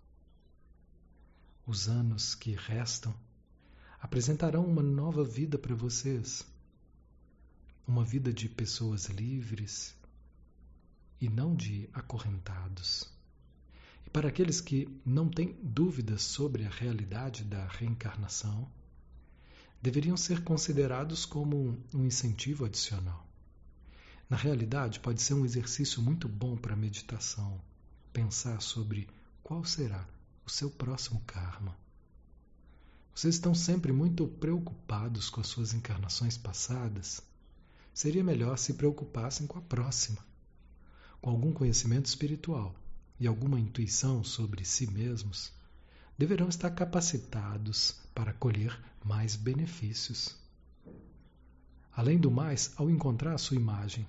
Os 1.67 1.89
anos 1.89 2.34
que 2.34 2.56
restam 2.56 3.13
apresentarão 4.10 4.65
uma 4.65 4.82
nova 4.82 5.24
vida 5.24 5.56
para 5.56 5.76
vocês. 5.76 6.43
Uma 7.88 8.04
vida 8.04 8.34
de 8.34 8.50
pessoas 8.50 9.06
livres 9.06 9.95
e 11.22 11.30
não 11.30 11.56
de 11.56 11.88
acorrentados. 11.93 13.08
E 14.08 14.10
para 14.10 14.30
aqueles 14.30 14.60
que 14.60 14.89
não 15.06 15.30
têm 15.30 15.56
dúvidas 15.62 16.24
sobre 16.24 16.65
a 16.65 16.69
realidade 16.72 17.43
da 17.43 17.67
reencarnação, 17.67 18.67
deveriam 19.80 20.17
ser 20.17 20.43
considerados 20.43 21.24
como 21.24 21.78
um 21.93 22.04
incentivo 22.04 22.65
adicional. 22.65 23.30
Na 24.28 24.38
realidade, 24.38 25.00
pode 25.02 25.22
ser 25.22 25.36
um 25.36 25.45
exercício 25.45 26.02
muito 26.02 26.28
bom 26.28 26.58
para 26.58 26.74
a 26.74 26.76
meditação, 26.76 27.62
pensar 28.12 28.60
sobre 28.60 29.08
qual 29.43 29.63
será 29.63 30.04
o 30.48 30.50
seu 30.50 30.72
próximo 30.72 31.22
karma. 31.28 31.78
Vocês 33.19 33.36
estão 33.36 33.53
sempre 33.53 33.91
muito 33.91 34.25
preocupados 34.25 35.29
com 35.29 35.41
as 35.41 35.47
suas 35.47 35.73
encarnações 35.73 36.38
passadas? 36.38 37.21
Seria 37.93 38.23
melhor 38.23 38.58
se 38.58 38.75
preocupassem 38.75 39.45
com 39.45 39.60
a 39.60 39.62
próxima. 39.62 40.19
Com 41.19 41.29
algum 41.29 41.51
conhecimento 41.51 42.05
espiritual 42.05 42.73
e 43.19 43.27
alguma 43.27 43.60
intuição 43.60 44.23
sobre 44.23 44.63
si 44.63 44.89
mesmos, 44.89 45.51
deverão 46.17 46.47
estar 46.47 46.69
capacitados 46.69 47.99
para 48.15 48.32
colher 48.32 48.82
mais 49.03 49.36
benefícios. 49.36 50.38
Além 51.91 52.17
do 52.17 52.32
mais, 52.32 52.71
ao 52.77 52.89
encontrar 52.89 53.34
a 53.34 53.38
sua 53.38 53.58
imagem, 53.58 54.08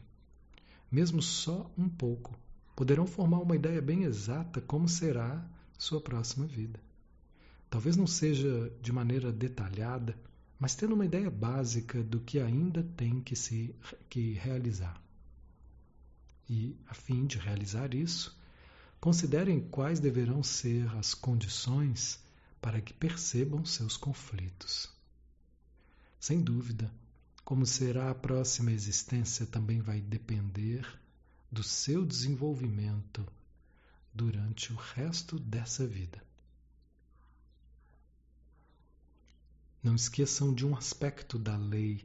mesmo 0.89 1.21
só 1.21 1.69
um 1.77 1.89
pouco, 1.89 2.39
poderão 2.77 3.09
formar 3.09 3.41
uma 3.41 3.57
ideia 3.57 3.83
bem 3.83 4.05
exata 4.05 4.61
como 4.61 4.89
será 4.89 5.45
sua 5.77 6.01
próxima 6.01 6.47
vida. 6.47 6.79
Talvez 7.71 7.97
não 7.97 8.07
seja 8.07 8.71
de 8.83 8.93
maneira 8.93 9.33
detalhada, 9.33 10.19
mas 10.59 10.75
tendo 10.75 10.95
uma 10.95 11.07
ideia 11.07 11.31
básica 11.31 12.03
do 12.03 12.21
que 12.21 12.41
ainda 12.41 12.83
tem 12.83 13.21
que 13.21 13.37
se 13.37 13.75
que 14.09 14.33
realizar. 14.33 15.01
E, 16.49 16.77
a 16.89 16.95
fim 16.95 17.27
de 17.27 17.39
realizar 17.39 17.95
isso, 17.95 18.37
considerem 19.01 19.61
quais 19.61 20.01
deverão 20.01 20.43
ser 20.43 20.87
as 20.97 21.15
condições 21.15 22.19
para 22.61 22.81
que 22.81 22.93
percebam 22.93 23.65
seus 23.65 23.97
conflitos. 23.97 24.91
Sem 26.19 26.41
dúvida, 26.41 26.93
como 27.45 27.65
será 27.65 28.11
a 28.11 28.15
próxima 28.15 28.73
existência 28.73 29.47
também 29.47 29.81
vai 29.81 30.01
depender 30.01 30.87
do 31.51 31.63
seu 31.63 32.05
desenvolvimento 32.05 33.25
durante 34.13 34.73
o 34.73 34.77
resto 34.77 35.39
dessa 35.39 35.87
vida. 35.87 36.21
Não 39.83 39.95
esqueçam 39.95 40.53
de 40.53 40.67
um 40.67 40.77
aspecto 40.77 41.39
da 41.39 41.57
lei 41.57 42.05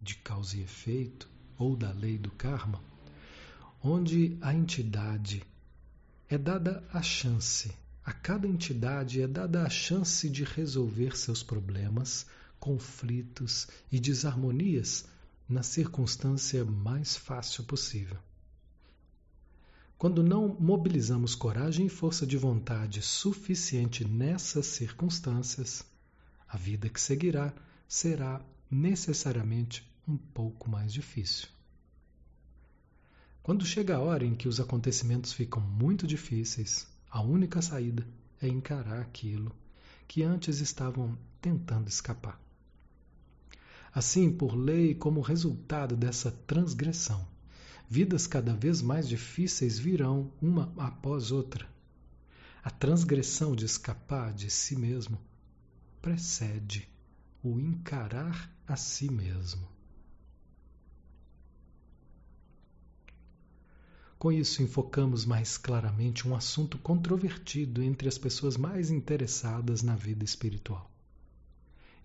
de 0.00 0.16
causa 0.16 0.56
e 0.56 0.62
efeito, 0.62 1.28
ou 1.56 1.76
da 1.76 1.92
lei 1.92 2.18
do 2.18 2.30
karma, 2.32 2.82
onde 3.80 4.36
a 4.40 4.52
entidade 4.52 5.44
é 6.28 6.36
dada 6.36 6.82
a 6.92 7.00
chance, 7.00 7.70
a 8.04 8.12
cada 8.12 8.48
entidade 8.48 9.22
é 9.22 9.28
dada 9.28 9.62
a 9.62 9.70
chance 9.70 10.28
de 10.28 10.42
resolver 10.42 11.16
seus 11.16 11.42
problemas, 11.42 12.26
conflitos 12.58 13.68
e 13.92 14.00
desarmonias 14.00 15.04
na 15.48 15.62
circunstância 15.62 16.64
mais 16.64 17.16
fácil 17.16 17.62
possível. 17.64 18.18
Quando 19.96 20.20
não 20.20 20.56
mobilizamos 20.58 21.36
coragem 21.36 21.86
e 21.86 21.88
força 21.88 22.26
de 22.26 22.36
vontade 22.36 23.00
suficiente 23.02 24.04
nessas 24.04 24.66
circunstâncias, 24.66 25.84
a 26.52 26.58
vida 26.58 26.86
que 26.90 27.00
seguirá 27.00 27.50
será 27.88 28.38
necessariamente 28.70 29.90
um 30.06 30.18
pouco 30.18 30.68
mais 30.68 30.92
difícil. 30.92 31.48
Quando 33.42 33.64
chega 33.64 33.96
a 33.96 34.00
hora 34.00 34.26
em 34.26 34.34
que 34.34 34.46
os 34.46 34.60
acontecimentos 34.60 35.32
ficam 35.32 35.62
muito 35.62 36.06
difíceis, 36.06 36.86
a 37.10 37.22
única 37.22 37.62
saída 37.62 38.06
é 38.38 38.48
encarar 38.48 39.00
aquilo 39.00 39.50
que 40.06 40.22
antes 40.22 40.60
estavam 40.60 41.16
tentando 41.40 41.88
escapar. 41.88 42.38
Assim, 43.94 44.30
por 44.30 44.54
lei, 44.54 44.94
como 44.94 45.22
resultado 45.22 45.96
dessa 45.96 46.30
transgressão, 46.30 47.26
vidas 47.88 48.26
cada 48.26 48.54
vez 48.54 48.82
mais 48.82 49.08
difíceis 49.08 49.78
virão 49.78 50.30
uma 50.40 50.70
após 50.76 51.32
outra. 51.32 51.66
A 52.62 52.68
transgressão 52.70 53.56
de 53.56 53.64
escapar 53.64 54.34
de 54.34 54.50
si 54.50 54.76
mesmo 54.76 55.18
precede 56.02 56.88
o 57.42 57.60
encarar 57.60 58.52
a 58.66 58.76
si 58.76 59.10
mesmo. 59.10 59.66
Com 64.18 64.30
isso, 64.30 64.62
enfocamos 64.62 65.24
mais 65.24 65.56
claramente 65.56 66.28
um 66.28 66.34
assunto 66.34 66.76
controvertido 66.78 67.82
entre 67.82 68.08
as 68.08 68.18
pessoas 68.18 68.56
mais 68.56 68.90
interessadas 68.90 69.82
na 69.82 69.96
vida 69.96 70.24
espiritual. 70.24 70.90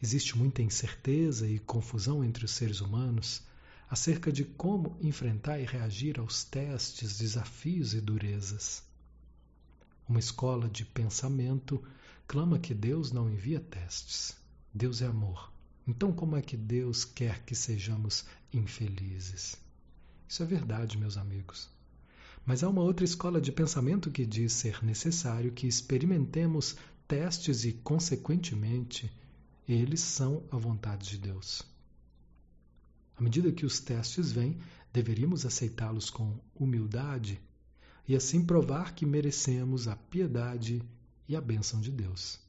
Existe 0.01 0.37
muita 0.37 0.61
incerteza 0.61 1.47
e 1.47 1.59
confusão 1.59 2.23
entre 2.23 2.45
os 2.45 2.51
seres 2.51 2.81
humanos 2.81 3.43
acerca 3.89 4.31
de 4.31 4.43
como 4.43 4.97
enfrentar 5.01 5.59
e 5.59 5.65
reagir 5.65 6.19
aos 6.19 6.43
testes, 6.43 7.17
desafios 7.17 7.93
e 7.93 8.01
durezas. 8.01 8.83
Uma 10.07 10.19
escola 10.19 10.69
de 10.69 10.85
pensamento 10.85 11.83
clama 12.27 12.59
que 12.59 12.73
Deus 12.73 13.11
não 13.11 13.29
envia 13.29 13.59
testes. 13.59 14.35
Deus 14.73 15.01
é 15.01 15.05
amor. 15.05 15.51
Então, 15.87 16.11
como 16.11 16.35
é 16.35 16.41
que 16.41 16.57
Deus 16.57 17.05
quer 17.05 17.43
que 17.45 17.55
sejamos 17.55 18.25
infelizes? 18.53 19.55
Isso 20.27 20.43
é 20.43 20.45
verdade, 20.45 20.97
meus 20.97 21.15
amigos. 21.15 21.69
Mas 22.45 22.63
há 22.63 22.69
uma 22.69 22.81
outra 22.81 23.05
escola 23.05 23.39
de 23.39 23.51
pensamento 23.51 24.11
que 24.11 24.25
diz 24.25 24.51
ser 24.51 24.83
necessário 24.83 25.53
que 25.53 25.67
experimentemos 25.67 26.75
testes 27.07 27.63
e, 27.63 27.71
consequentemente, 27.71 29.09
eles 29.67 30.01
são 30.01 30.43
a 30.51 30.57
vontade 30.57 31.09
de 31.09 31.17
Deus. 31.17 31.63
À 33.17 33.21
medida 33.21 33.51
que 33.51 33.65
os 33.65 33.79
testes 33.79 34.33
vêm, 34.33 34.57
deveríamos 34.91 35.45
aceitá-los 35.45 36.09
com 36.09 36.37
humildade 36.53 37.39
e 38.05 38.15
assim 38.15 38.43
provar 38.43 38.93
que 38.93 39.05
merecemos 39.05 39.87
a 39.87 39.95
piedade 39.95 40.83
e 41.27 41.35
a 41.35 41.41
bênção 41.41 41.81
de 41.81 41.91
Deus. 41.91 42.39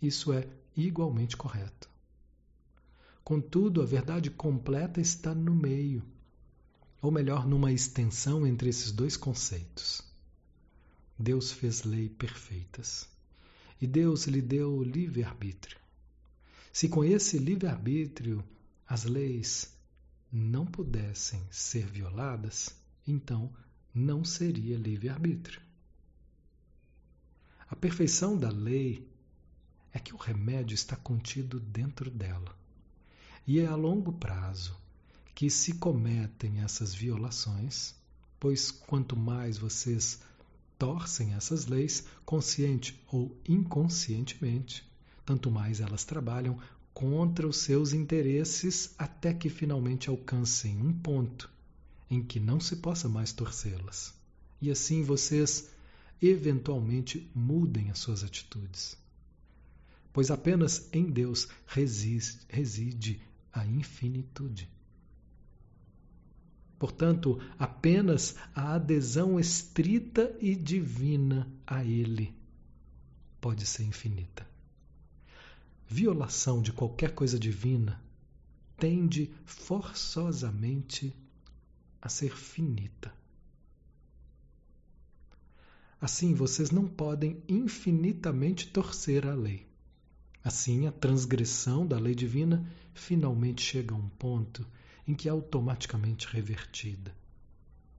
Isso 0.00 0.32
é 0.32 0.48
igualmente 0.76 1.36
correto. 1.36 1.88
Contudo, 3.22 3.82
a 3.82 3.86
verdade 3.86 4.30
completa 4.30 5.00
está 5.00 5.34
no 5.34 5.54
meio 5.54 6.02
ou 7.02 7.10
melhor, 7.10 7.46
numa 7.48 7.72
extensão 7.72 8.46
entre 8.46 8.70
esses 8.70 8.92
dois 8.92 9.16
conceitos. 9.16 10.00
Deus 11.18 11.50
fez 11.50 11.82
lei 11.82 12.08
perfeitas 12.08 13.08
e 13.80 13.86
Deus 13.88 14.26
lhe 14.26 14.40
deu 14.40 14.80
livre-arbítrio. 14.84 15.76
Se 16.72 16.88
com 16.88 17.04
esse 17.04 17.38
livre-arbítrio 17.38 18.42
as 18.86 19.02
leis 19.02 19.76
não 20.32 20.64
pudessem 20.64 21.42
ser 21.50 21.86
violadas, 21.86 22.70
então 23.06 23.52
não 23.92 24.24
seria 24.24 24.76
livre-arbítrio. 24.76 25.60
A 27.72 27.74
perfeição 27.74 28.36
da 28.36 28.50
lei 28.50 29.08
é 29.94 29.98
que 29.98 30.12
o 30.12 30.18
remédio 30.18 30.74
está 30.74 30.94
contido 30.94 31.58
dentro 31.58 32.10
dela. 32.10 32.54
E 33.46 33.60
é 33.60 33.66
a 33.66 33.74
longo 33.74 34.12
prazo 34.12 34.76
que 35.34 35.48
se 35.48 35.72
cometem 35.72 36.60
essas 36.60 36.94
violações, 36.94 37.94
pois 38.38 38.70
quanto 38.70 39.16
mais 39.16 39.56
vocês 39.56 40.20
torcem 40.78 41.32
essas 41.32 41.64
leis, 41.64 42.04
consciente 42.26 43.02
ou 43.10 43.34
inconscientemente, 43.48 44.86
tanto 45.24 45.50
mais 45.50 45.80
elas 45.80 46.04
trabalham 46.04 46.58
contra 46.92 47.48
os 47.48 47.56
seus 47.56 47.94
interesses 47.94 48.94
até 48.98 49.32
que 49.32 49.48
finalmente 49.48 50.10
alcancem 50.10 50.76
um 50.76 50.92
ponto 50.92 51.50
em 52.10 52.22
que 52.22 52.38
não 52.38 52.60
se 52.60 52.76
possa 52.76 53.08
mais 53.08 53.32
torcê-las. 53.32 54.12
E 54.60 54.70
assim 54.70 55.02
vocês 55.02 55.71
eventualmente 56.22 57.28
mudem 57.34 57.90
as 57.90 57.98
suas 57.98 58.22
atitudes. 58.22 58.96
Pois 60.12 60.30
apenas 60.30 60.88
em 60.92 61.10
Deus 61.10 61.48
reside, 61.66 62.38
reside 62.48 63.20
a 63.52 63.66
infinitude. 63.66 64.68
Portanto, 66.78 67.40
apenas 67.58 68.36
a 68.54 68.74
adesão 68.74 69.38
estrita 69.38 70.36
e 70.40 70.54
divina 70.54 71.48
a 71.66 71.84
Ele 71.84 72.34
pode 73.40 73.66
ser 73.66 73.82
infinita. 73.84 74.46
Violação 75.88 76.62
de 76.62 76.72
qualquer 76.72 77.14
coisa 77.14 77.38
divina 77.38 78.00
tende 78.76 79.32
forçosamente 79.44 81.14
a 82.00 82.08
ser 82.08 82.36
finita. 82.36 83.12
Assim, 86.02 86.34
vocês 86.34 86.72
não 86.72 86.88
podem 86.88 87.40
infinitamente 87.48 88.66
torcer 88.66 89.24
a 89.24 89.36
lei. 89.36 89.64
Assim, 90.42 90.88
a 90.88 90.90
transgressão 90.90 91.86
da 91.86 91.96
lei 91.96 92.12
divina 92.12 92.68
finalmente 92.92 93.62
chega 93.62 93.94
a 93.94 93.96
um 93.96 94.08
ponto 94.08 94.66
em 95.06 95.14
que 95.14 95.28
é 95.28 95.30
automaticamente 95.30 96.26
revertida. 96.26 97.14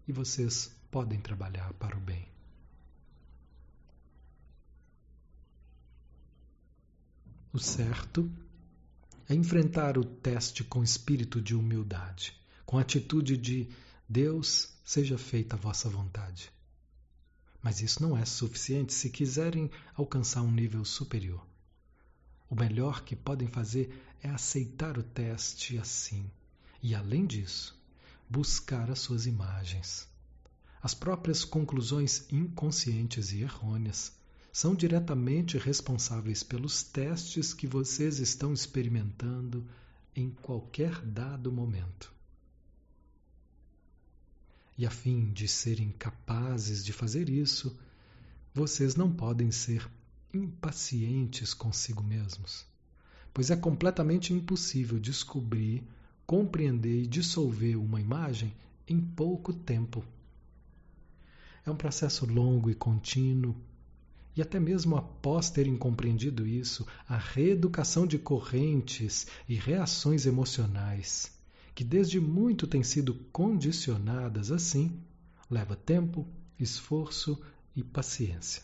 E 0.05 0.11
vocês 0.11 0.69
podem 0.91 1.17
trabalhar 1.17 1.71
para 1.75 1.95
o 1.95 2.01
bem. 2.01 2.27
O 7.53 7.59
certo 7.59 8.29
é 9.29 9.33
enfrentar 9.33 9.97
o 9.97 10.03
teste 10.03 10.61
com 10.65 10.83
espírito 10.83 11.41
de 11.41 11.55
humildade, 11.55 12.37
com 12.65 12.77
atitude 12.77 13.37
de 13.37 13.69
Deus, 14.09 14.73
seja 14.83 15.17
feita 15.17 15.55
a 15.55 15.59
vossa 15.59 15.87
vontade. 15.87 16.51
Mas 17.63 17.81
isso 17.81 18.03
não 18.03 18.17
é 18.17 18.25
suficiente 18.25 18.93
se 18.93 19.09
quiserem 19.09 19.71
alcançar 19.95 20.41
um 20.41 20.51
nível 20.51 20.83
superior. 20.83 21.43
O 22.49 22.55
melhor 22.55 23.03
que 23.03 23.15
podem 23.15 23.47
fazer 23.47 24.03
é 24.21 24.29
aceitar 24.29 24.97
o 24.97 25.03
teste 25.03 25.77
assim, 25.77 26.29
e, 26.81 26.93
além 26.93 27.25
disso, 27.25 27.75
buscar 28.29 28.91
as 28.91 28.99
suas 28.99 29.25
imagens. 29.25 30.07
As 30.81 30.93
próprias 30.93 31.45
conclusões 31.45 32.25
inconscientes 32.29 33.31
e 33.31 33.41
errôneas 33.41 34.11
são 34.51 34.75
diretamente 34.75 35.57
responsáveis 35.57 36.43
pelos 36.43 36.83
testes 36.83 37.53
que 37.53 37.65
vocês 37.65 38.19
estão 38.19 38.53
experimentando 38.53 39.65
em 40.13 40.29
qualquer 40.29 41.01
dado 41.01 41.51
momento. 41.51 42.13
E 44.77 44.85
a 44.85 44.89
fim 44.89 45.31
de 45.31 45.47
serem 45.47 45.91
capazes 45.91 46.83
de 46.83 46.91
fazer 46.91 47.29
isso, 47.29 47.77
vocês 48.53 48.95
não 48.95 49.11
podem 49.11 49.51
ser 49.51 49.87
impacientes 50.33 51.53
consigo 51.53 52.03
mesmos, 52.03 52.65
pois 53.33 53.51
é 53.51 53.55
completamente 53.55 54.33
impossível 54.33 54.99
descobrir 54.99 55.83
compreender 56.25 57.03
e 57.03 57.07
dissolver 57.07 57.75
uma 57.75 57.99
imagem 57.99 58.53
em 58.87 58.99
pouco 58.99 59.53
tempo. 59.53 60.03
É 61.65 61.71
um 61.71 61.75
processo 61.75 62.25
longo 62.25 62.69
e 62.69 62.75
contínuo, 62.75 63.55
e 64.35 64.41
até 64.41 64.59
mesmo 64.59 64.95
após 64.95 65.49
terem 65.49 65.77
compreendido 65.77 66.47
isso, 66.47 66.85
a 67.07 67.17
reeducação 67.17 68.07
de 68.07 68.17
correntes 68.17 69.27
e 69.47 69.55
reações 69.55 70.25
emocionais, 70.25 71.31
que 71.75 71.83
desde 71.83 72.19
muito 72.19 72.67
têm 72.67 72.83
sido 72.83 73.15
condicionadas 73.31 74.51
assim, 74.51 75.01
leva 75.49 75.75
tempo, 75.75 76.27
esforço 76.59 77.41
e 77.75 77.83
paciência. 77.83 78.61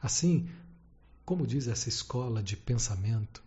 Assim, 0.00 0.48
como 1.24 1.46
diz 1.46 1.68
essa 1.68 1.88
escola 1.88 2.42
de 2.42 2.56
pensamento, 2.56 3.42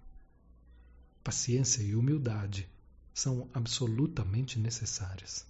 paciência 1.23 1.81
e 1.81 1.95
humildade 1.95 2.67
são 3.13 3.49
absolutamente 3.53 4.59
necessárias. 4.59 5.45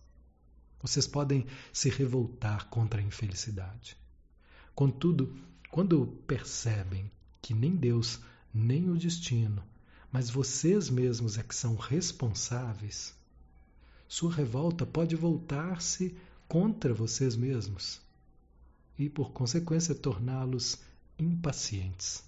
Vocês 0.82 1.08
podem 1.08 1.48
se 1.74 1.90
revoltar 1.90 2.68
contra 2.70 3.00
a 3.00 3.04
infelicidade. 3.04 3.98
Contudo, 4.76 5.36
quando 5.72 6.08
percebem 6.28 7.10
que 7.42 7.54
nem 7.54 7.76
Deus, 7.76 8.20
nem 8.54 8.90
o 8.90 8.98
destino, 8.98 9.64
mas 10.16 10.30
vocês 10.30 10.90
mesmos 10.90 11.38
é 11.38 11.44
que 11.44 11.54
são 11.54 11.76
responsáveis, 11.76 13.14
sua 14.08 14.32
revolta 14.32 14.86
pode 14.86 15.14
voltar-se 15.14 16.16
contra 16.48 16.94
vocês 16.94 17.36
mesmos 17.36 18.00
e, 18.98 19.10
por 19.10 19.34
consequência, 19.34 19.94
torná-los 19.94 20.78
impacientes. 21.20 22.24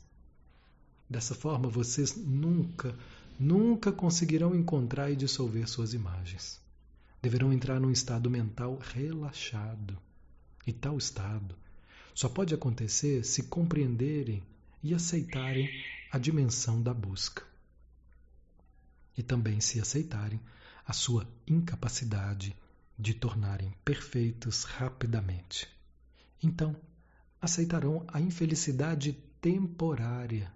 Dessa 1.10 1.34
forma, 1.34 1.70
vocês 1.70 2.14
nunca 2.18 2.94
nunca 3.40 3.90
conseguirão 3.90 4.54
encontrar 4.54 5.10
e 5.10 5.16
dissolver 5.16 5.66
suas 5.70 5.94
imagens. 5.94 6.60
Deverão 7.22 7.54
entrar 7.54 7.80
num 7.80 7.92
estado 7.92 8.30
mental 8.30 8.78
relaxado. 8.82 9.98
E 10.68 10.74
tal 10.74 10.98
estado 10.98 11.56
só 12.14 12.28
pode 12.28 12.54
acontecer 12.54 13.24
se 13.24 13.44
compreenderem 13.44 14.44
e 14.84 14.94
aceitarem 14.94 15.70
a 16.12 16.18
dimensão 16.18 16.82
da 16.82 16.94
busca. 16.94 17.47
E 19.18 19.24
também 19.24 19.60
se 19.60 19.82
aceitarem 19.82 20.40
a 20.86 20.94
sua 20.94 21.28
incapacidade 21.46 22.56
de 22.98 23.14
tornarem 23.14 23.74
perfeitos 23.84 24.64
rapidamente. 24.64 25.68
Então, 26.42 26.76
aceitarão 27.42 28.06
a 28.08 28.22
infelicidade 28.22 29.14
temporária 29.42 30.52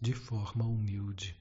de 0.00 0.12
forma 0.12 0.64
humilde. 0.64 1.36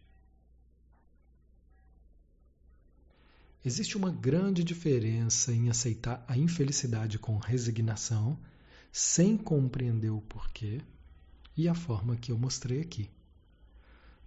Existe 3.64 3.98
uma 3.98 4.12
grande 4.12 4.64
diferença 4.64 5.52
em 5.52 5.70
aceitar 5.70 6.24
a 6.28 6.38
infelicidade 6.38 7.18
com 7.18 7.38
resignação, 7.38 8.40
sem 8.92 9.36
compreender 9.36 10.12
o 10.12 10.22
porquê, 10.22 10.82
e 11.58 11.68
a 11.68 11.74
forma 11.74 12.16
que 12.16 12.32
eu 12.32 12.38
mostrei 12.38 12.82
aqui. 12.82 13.10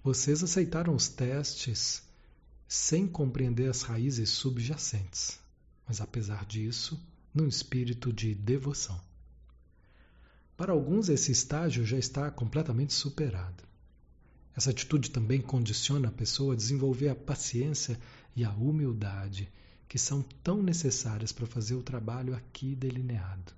Vocês 0.03 0.43
aceitaram 0.43 0.95
os 0.95 1.09
testes 1.09 2.03
sem 2.69 3.07
compreender 3.07 3.71
as 3.71 3.81
raízes 3.81 4.29
subjacentes, 4.29 5.41
mas 5.87 6.03
apesar 6.03 6.45
disso, 6.45 7.01
num 7.35 7.49
espírito 7.49 8.13
de 8.13 8.35
devoção. 8.35 9.01
Para 10.55 10.73
alguns, 10.73 11.09
esse 11.09 11.33
estágio 11.33 11.87
já 11.87 11.97
está 11.97 12.31
completamente 12.31 12.93
superado. 12.93 13.65
Essa 14.55 14.71
atitude 14.71 15.11
também 15.11 15.41
condiciona 15.41 16.09
a 16.09 16.13
pessoa 16.13 16.53
a 16.53 16.57
desenvolver 16.57 17.09
a 17.09 17.15
paciência 17.15 17.99
e 18.37 18.45
a 18.45 18.51
humildade 18.51 19.51
que 19.89 19.99
são 19.99 20.21
tão 20.21 20.63
necessárias 20.63 21.33
para 21.33 21.47
fazer 21.47 21.75
o 21.75 21.83
trabalho 21.83 22.35
aqui 22.35 22.75
delineado. 22.75 23.53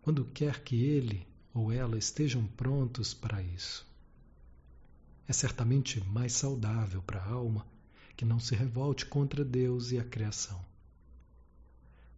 Quando 0.00 0.24
quer 0.24 0.64
que 0.64 0.82
ele 0.82 1.24
ou 1.54 1.70
ela 1.70 1.96
estejam 1.96 2.44
prontos 2.44 3.14
para 3.14 3.40
isso. 3.40 3.86
É 5.26 5.32
certamente 5.32 6.02
mais 6.08 6.32
saudável 6.32 7.02
para 7.02 7.20
a 7.20 7.28
alma 7.28 7.66
que 8.16 8.24
não 8.24 8.38
se 8.38 8.54
revolte 8.54 9.06
contra 9.06 9.44
Deus 9.44 9.92
e 9.92 9.98
a 9.98 10.04
criação. 10.04 10.62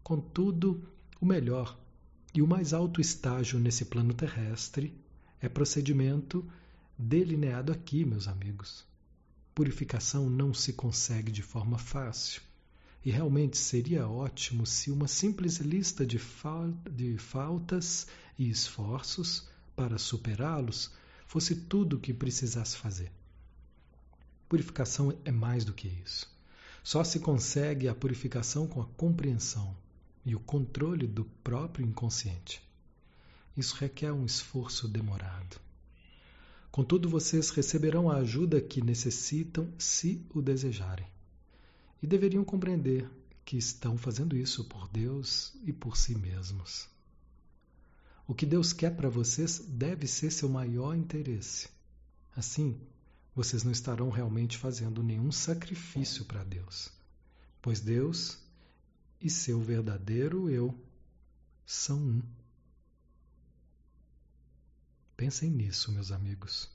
Contudo, 0.03 0.87
o 1.21 1.27
melhor 1.27 1.79
e 2.35 2.43
o 2.43 2.47
mais 2.47 2.73
alto 2.73 3.01
estágio 3.01 3.59
nesse 3.59 3.85
plano 3.85 4.13
terrestre 4.13 4.93
é 5.41 5.49
procedimento 5.49 6.45
delineado 6.99 7.73
aqui, 7.73 8.05
meus 8.05 8.29
amigos. 8.29 8.85
Purificação 9.55 10.29
não 10.29 10.53
se 10.53 10.73
consegue 10.73 11.31
de 11.31 11.43
forma 11.43 11.79
fácil. 11.79 12.43
E 13.05 13.11
realmente 13.11 13.57
seria 13.57 14.09
ótimo 14.09 14.67
se 14.67 14.91
uma 14.91 15.07
simples 15.07 15.59
lista 15.59 16.05
de, 16.05 16.19
fal 16.19 16.73
de 16.91 17.17
faltas 17.19 18.07
e 18.39 18.49
esforços 18.49 19.49
para 19.77 19.99
superá-los 19.99 20.91
fosse 21.35 21.57
tudo 21.57 21.97
o 21.97 21.99
que 21.99 22.15
precisasse 22.15 22.77
fazer. 22.77 23.11
Purificação 24.49 25.13
é 25.25 25.33
mais 25.33 25.65
do 25.65 25.73
que 25.73 25.89
isso. 25.89 26.33
Só 26.81 27.03
se 27.03 27.19
consegue 27.19 27.89
a 27.89 27.95
purificação 27.95 28.69
com 28.69 28.81
a 28.81 28.87
compreensão 28.97 29.77
e 30.25 30.37
o 30.37 30.39
controle 30.39 31.09
do 31.09 31.25
próprio 31.43 31.85
inconsciente. 31.85 32.63
Isso 33.57 33.75
requer 33.75 34.13
um 34.13 34.25
esforço 34.25 34.87
demorado. 34.87 35.59
Contudo, 36.71 37.09
vocês 37.09 37.51
receberão 37.51 38.09
a 38.09 38.19
ajuda 38.19 38.61
que 38.61 38.81
necessitam 38.81 39.69
se 39.77 40.25
o 40.33 40.41
desejarem. 40.41 41.09
E 42.01 42.07
deveriam 42.07 42.45
compreender 42.45 43.11
que 43.45 43.57
estão 43.57 43.99
fazendo 43.99 44.37
isso 44.37 44.67
por 44.67 44.87
Deus 44.87 45.53
e 45.65 45.73
por 45.73 45.97
si 45.97 46.15
mesmos. 46.15 46.94
O 48.27 48.35
que 48.35 48.47
Deus 48.47 48.73
quer 48.73 48.97
para 48.97 49.09
vocês 49.09 49.59
deve 49.59 50.07
ser 50.07 50.31
seu 50.31 50.49
maior 50.49 50.95
interesse. 50.95 51.69
Assim, 52.35 52.81
vocês 53.35 53.63
não 53.63 53.73
estarão 53.73 54.11
realmente 54.11 54.57
fazendo 54.57 55.03
nenhum 55.03 55.31
sacrifício 55.31 56.25
para 56.25 56.43
Deus, 56.43 56.91
pois 57.61 57.81
Deus 57.81 58.39
e 59.21 59.29
seu 59.29 59.61
verdadeiro 59.61 60.49
eu 60.49 60.75
são 61.67 61.99
um. 61.99 62.23
Pensem 65.17 65.51
nisso, 65.51 65.93
meus 65.93 66.11
amigos. 66.11 66.69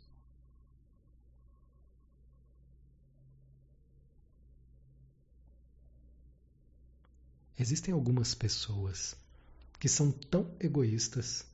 Existem 7.57 7.93
algumas 7.93 8.33
pessoas 8.33 9.15
que 9.79 9.87
são 9.87 10.11
tão 10.11 10.53
egoístas 10.59 11.45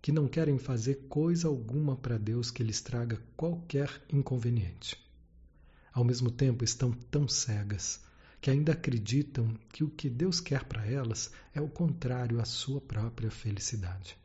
que 0.00 0.12
não 0.12 0.28
querem 0.28 0.58
fazer 0.58 1.06
coisa 1.08 1.48
alguma 1.48 1.96
para 1.96 2.18
Deus 2.18 2.50
que 2.50 2.62
lhes 2.62 2.80
traga 2.80 3.20
qualquer 3.36 3.90
inconveniente. 4.12 4.96
Ao 5.92 6.04
mesmo 6.04 6.30
tempo, 6.30 6.62
estão 6.62 6.92
tão 6.92 7.26
cegas 7.26 8.00
que 8.40 8.50
ainda 8.50 8.72
acreditam 8.72 9.58
que 9.72 9.82
o 9.82 9.88
que 9.88 10.10
Deus 10.10 10.40
quer 10.40 10.64
para 10.64 10.86
elas 10.86 11.30
é 11.54 11.60
o 11.60 11.68
contrário 11.68 12.40
à 12.40 12.44
sua 12.44 12.80
própria 12.80 13.30
felicidade. 13.30 14.16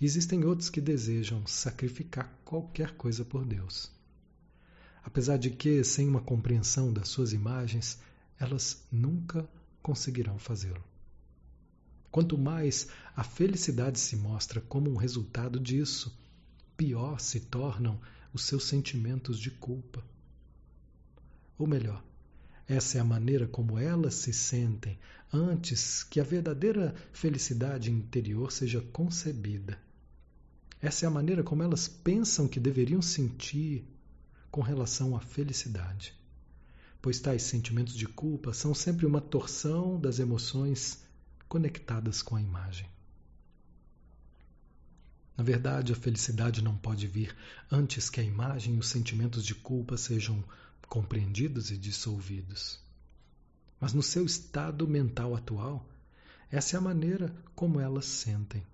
Existem 0.00 0.44
outros 0.44 0.70
que 0.70 0.80
desejam 0.80 1.46
sacrificar 1.46 2.32
qualquer 2.44 2.92
coisa 2.96 3.24
por 3.24 3.44
Deus. 3.44 3.90
Apesar 5.04 5.36
de 5.36 5.50
que, 5.50 5.84
sem 5.84 6.08
uma 6.08 6.20
compreensão 6.20 6.92
das 6.92 7.08
suas 7.08 7.32
imagens, 7.32 7.98
elas 8.38 8.84
nunca 8.90 9.48
conseguirão 9.82 10.38
fazê-lo. 10.38 10.82
Quanto 12.10 12.38
mais 12.38 12.88
a 13.14 13.22
felicidade 13.22 13.98
se 13.98 14.16
mostra 14.16 14.60
como 14.60 14.90
um 14.90 14.96
resultado 14.96 15.60
disso, 15.60 16.16
pior 16.76 17.20
se 17.20 17.40
tornam 17.40 18.00
os 18.32 18.44
seus 18.44 18.64
sentimentos 18.64 19.38
de 19.38 19.50
culpa. 19.50 20.04
Ou 21.58 21.66
melhor, 21.66 22.02
essa 22.68 22.98
é 22.98 23.00
a 23.00 23.04
maneira 23.04 23.46
como 23.46 23.78
elas 23.78 24.14
se 24.14 24.32
sentem 24.32 24.98
antes 25.32 26.02
que 26.02 26.20
a 26.20 26.24
verdadeira 26.24 26.94
felicidade 27.12 27.90
interior 27.90 28.52
seja 28.52 28.80
concebida. 28.80 29.78
Essa 30.80 31.06
é 31.06 31.08
a 31.08 31.10
maneira 31.10 31.42
como 31.42 31.62
elas 31.62 31.88
pensam 31.88 32.46
que 32.46 32.60
deveriam 32.60 33.00
sentir 33.00 33.86
com 34.50 34.60
relação 34.60 35.16
à 35.16 35.20
felicidade 35.20 36.14
pois 37.06 37.20
tais 37.20 37.42
sentimentos 37.42 37.94
de 37.94 38.04
culpa 38.04 38.52
são 38.52 38.74
sempre 38.74 39.06
uma 39.06 39.20
torção 39.20 39.96
das 39.96 40.18
emoções 40.18 41.05
conectadas 41.48 42.22
com 42.22 42.36
a 42.36 42.42
imagem. 42.42 42.88
Na 45.36 45.44
verdade, 45.44 45.92
a 45.92 45.96
felicidade 45.96 46.62
não 46.62 46.76
pode 46.76 47.06
vir 47.06 47.36
antes 47.70 48.08
que 48.08 48.20
a 48.20 48.24
imagem 48.24 48.74
e 48.74 48.78
os 48.78 48.88
sentimentos 48.88 49.44
de 49.44 49.54
culpa 49.54 49.96
sejam 49.96 50.42
compreendidos 50.88 51.70
e 51.70 51.76
dissolvidos. 51.76 52.80
Mas 53.78 53.92
no 53.92 54.02
seu 54.02 54.24
estado 54.24 54.88
mental 54.88 55.34
atual, 55.34 55.86
essa 56.50 56.76
é 56.76 56.78
a 56.78 56.80
maneira 56.80 57.34
como 57.54 57.80
elas 57.80 58.06
sentem. 58.06 58.64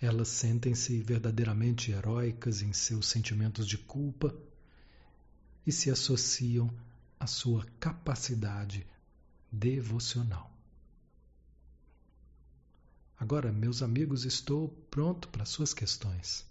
Elas 0.00 0.28
sentem-se 0.28 1.00
verdadeiramente 1.00 1.90
heróicas 1.90 2.60
em 2.60 2.72
seus 2.74 3.08
sentimentos 3.08 3.66
de 3.66 3.78
culpa 3.78 4.34
e 5.66 5.72
se 5.72 5.90
associam 5.90 6.70
à 7.18 7.26
sua 7.26 7.64
capacidade 7.80 8.86
devocional. 9.50 10.55
Agora, 13.18 13.50
meus 13.50 13.82
amigos, 13.82 14.24
estou 14.24 14.68
pronto 14.90 15.28
para 15.28 15.44
suas 15.44 15.72
questões. 15.72 16.44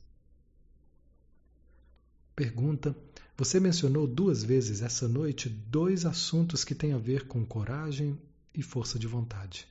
Pergunta: 2.35 2.95
Você 3.37 3.59
mencionou 3.59 4.07
duas 4.07 4.43
vezes 4.43 4.81
essa 4.81 5.07
noite 5.07 5.47
dois 5.47 6.05
assuntos 6.05 6.63
que 6.63 6.73
têm 6.73 6.93
a 6.93 6.97
ver 6.97 7.27
com 7.27 7.45
coragem 7.45 8.19
e 8.53 8.63
força 8.63 8.97
de 8.97 9.07
vontade. 9.07 9.67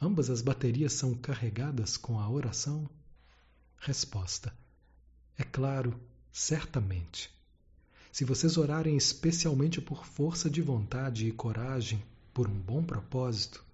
Ambas 0.00 0.30
as 0.30 0.40
baterias 0.40 0.92
são 0.92 1.14
carregadas 1.14 1.96
com 1.96 2.18
a 2.18 2.28
oração? 2.30 2.88
Resposta: 3.76 4.52
É 5.36 5.44
claro, 5.44 6.00
certamente. 6.32 7.30
Se 8.10 8.24
vocês 8.24 8.56
orarem 8.56 8.96
especialmente 8.96 9.80
por 9.80 10.06
força 10.06 10.48
de 10.48 10.62
vontade 10.62 11.28
e 11.28 11.32
coragem, 11.32 12.02
por 12.32 12.48
um 12.48 12.58
bom 12.58 12.82
propósito, 12.82 13.64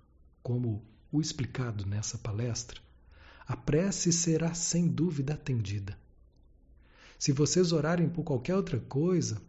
como 0.43 0.83
o 1.15 1.21
explicado 1.21 1.87
nessa 1.87 2.19
palestra, 2.19 2.81
a 3.47 3.57
prece 3.57 4.13
será 4.13 4.53
sem 4.53 4.89
dúvida 4.89 5.35
atendida. 5.35 5.97
Se 7.17 7.31
vocês 7.31 7.71
orarem 7.71 8.09
por 8.09 8.25
qualquer 8.25 8.57
outra 8.57 8.81
coisa, 8.81 9.41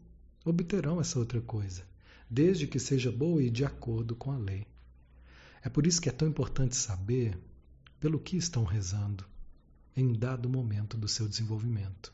obterão 0.45 1.01
essa 1.01 1.17
outra 1.17 1.41
coisa, 1.41 1.83
desde 2.29 2.67
que 2.67 2.77
seja 2.77 3.11
boa 3.11 3.41
e 3.41 3.49
de 3.49 3.65
acordo 3.65 4.15
com 4.15 4.31
a 4.31 4.37
lei. 4.37 4.67
É 5.63 5.67
por 5.67 5.87
isso 5.87 5.99
que 5.99 6.07
é 6.07 6.11
tão 6.11 6.27
importante 6.27 6.75
saber 6.75 7.35
pelo 7.99 8.19
que 8.19 8.37
estão 8.37 8.63
rezando 8.63 9.25
em 9.97 10.13
dado 10.13 10.47
momento 10.47 10.95
do 10.95 11.07
seu 11.07 11.27
desenvolvimento. 11.27 12.13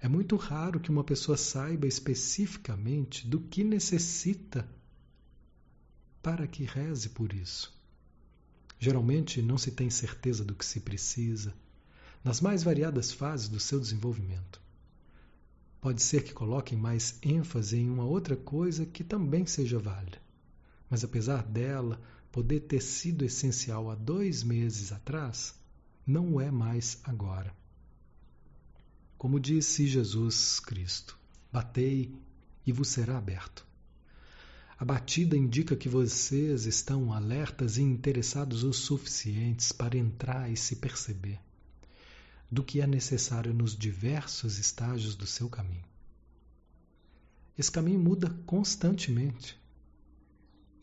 É 0.00 0.08
muito 0.08 0.36
raro 0.36 0.80
que 0.80 0.90
uma 0.90 1.04
pessoa 1.04 1.36
saiba 1.36 1.86
especificamente 1.86 3.26
do 3.26 3.40
que 3.40 3.62
necessita 3.62 4.66
para 6.22 6.46
que 6.46 6.64
reze 6.64 7.10
por 7.10 7.34
isso. 7.34 7.73
Geralmente 8.84 9.40
não 9.40 9.56
se 9.56 9.70
tem 9.70 9.88
certeza 9.88 10.44
do 10.44 10.54
que 10.54 10.62
se 10.62 10.78
precisa, 10.78 11.54
nas 12.22 12.42
mais 12.42 12.62
variadas 12.62 13.10
fases 13.10 13.48
do 13.48 13.58
seu 13.58 13.80
desenvolvimento. 13.80 14.60
Pode 15.80 16.02
ser 16.02 16.22
que 16.22 16.34
coloquem 16.34 16.76
mais 16.76 17.18
ênfase 17.22 17.78
em 17.78 17.88
uma 17.88 18.04
outra 18.04 18.36
coisa 18.36 18.84
que 18.84 19.02
também 19.02 19.46
seja 19.46 19.78
válida, 19.78 20.20
mas 20.90 21.02
apesar 21.02 21.42
dela 21.44 21.98
poder 22.30 22.60
ter 22.60 22.82
sido 22.82 23.24
essencial 23.24 23.90
há 23.90 23.94
dois 23.94 24.42
meses 24.42 24.92
atrás, 24.92 25.54
não 26.06 26.38
é 26.38 26.50
mais 26.50 27.00
agora. 27.04 27.56
Como 29.16 29.40
disse 29.40 29.86
Jesus 29.86 30.60
Cristo: 30.60 31.18
Batei 31.50 32.14
e 32.66 32.70
vos 32.70 32.88
será 32.88 33.16
aberto. 33.16 33.66
A 34.84 34.86
batida 34.86 35.34
indica 35.34 35.74
que 35.74 35.88
vocês 35.88 36.66
estão 36.66 37.10
alertas 37.10 37.78
e 37.78 37.82
interessados 37.82 38.64
o 38.64 38.72
suficientes 38.74 39.72
para 39.72 39.96
entrar 39.96 40.52
e 40.52 40.58
se 40.58 40.76
perceber 40.76 41.40
do 42.50 42.62
que 42.62 42.82
é 42.82 42.86
necessário 42.86 43.54
nos 43.54 43.74
diversos 43.74 44.58
estágios 44.58 45.14
do 45.14 45.26
seu 45.26 45.48
caminho. 45.48 45.86
Esse 47.56 47.72
caminho 47.72 47.98
muda 47.98 48.28
constantemente. 48.44 49.58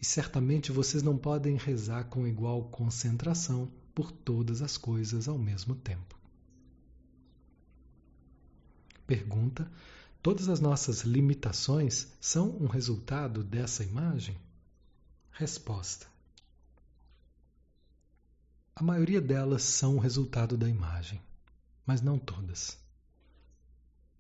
E 0.02 0.04
certamente 0.04 0.72
vocês 0.72 1.04
não 1.04 1.16
podem 1.16 1.56
rezar 1.56 2.06
com 2.06 2.26
igual 2.26 2.64
concentração 2.70 3.72
por 3.94 4.12
todas 4.12 4.64
as 4.64 4.78
coisas 4.78 5.28
ao 5.28 5.38
mesmo 5.38 5.76
tempo. 5.76 6.18
Pergunta: 9.06 9.72
Todas 10.22 10.50
as 10.50 10.60
nossas 10.60 11.02
limitações 11.02 12.08
são 12.20 12.56
um 12.58 12.68
resultado 12.68 13.44
dessa 13.44 13.84
imagem? 13.84 14.38
Resposta: 15.32 16.06
A 18.76 18.84
maioria 18.84 19.20
delas 19.20 19.64
são 19.64 19.96
o 19.96 20.00
resultado 20.00 20.56
da 20.56 20.70
imagem, 20.70 21.20
mas 21.84 22.04
não 22.04 22.20
todas. 22.20 22.78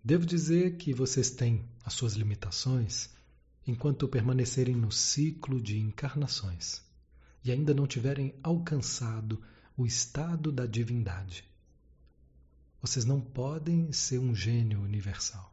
Devo 0.03 0.25
dizer 0.25 0.77
que 0.77 0.91
vocês 0.91 1.29
têm 1.29 1.63
as 1.85 1.93
suas 1.93 2.13
limitações 2.13 3.11
enquanto 3.67 4.07
permanecerem 4.07 4.75
no 4.75 4.91
ciclo 4.91 5.61
de 5.61 5.77
encarnações 5.77 6.81
e 7.43 7.51
ainda 7.51 7.75
não 7.75 7.85
tiverem 7.85 8.33
alcançado 8.41 9.39
o 9.77 9.85
estado 9.85 10.51
da 10.51 10.65
divindade. 10.65 11.43
Vocês 12.81 13.05
não 13.05 13.21
podem 13.21 13.91
ser 13.91 14.17
um 14.17 14.33
gênio 14.33 14.81
universal. 14.81 15.50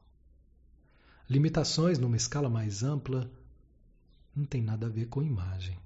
Limitações 1.28 1.98
numa 1.98 2.16
escala 2.16 2.48
mais 2.48 2.82
ampla 2.82 3.30
não 4.34 4.46
tem 4.46 4.62
nada 4.62 4.86
a 4.86 4.88
ver 4.88 5.08
com 5.08 5.22
imagem. 5.22 5.78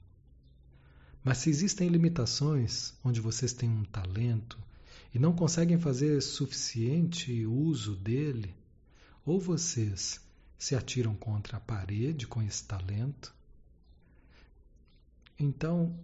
Mas 1.24 1.38
se 1.38 1.51
existem 1.51 1.88
limitações 1.88 2.95
onde 3.05 3.20
vocês 3.20 3.53
têm 3.53 3.68
um 3.68 3.84
talento 3.84 4.59
e 5.12 5.18
não 5.18 5.34
conseguem 5.34 5.78
fazer 5.78 6.20
suficiente 6.20 7.45
uso 7.45 7.97
dele, 7.97 8.55
ou 9.24 9.40
vocês 9.40 10.20
se 10.59 10.76
atiram 10.76 11.14
contra 11.14 11.57
a 11.57 11.61
parede 11.61 12.26
com 12.26 12.40
esse 12.43 12.64
talento, 12.64 13.34
então 15.38 15.99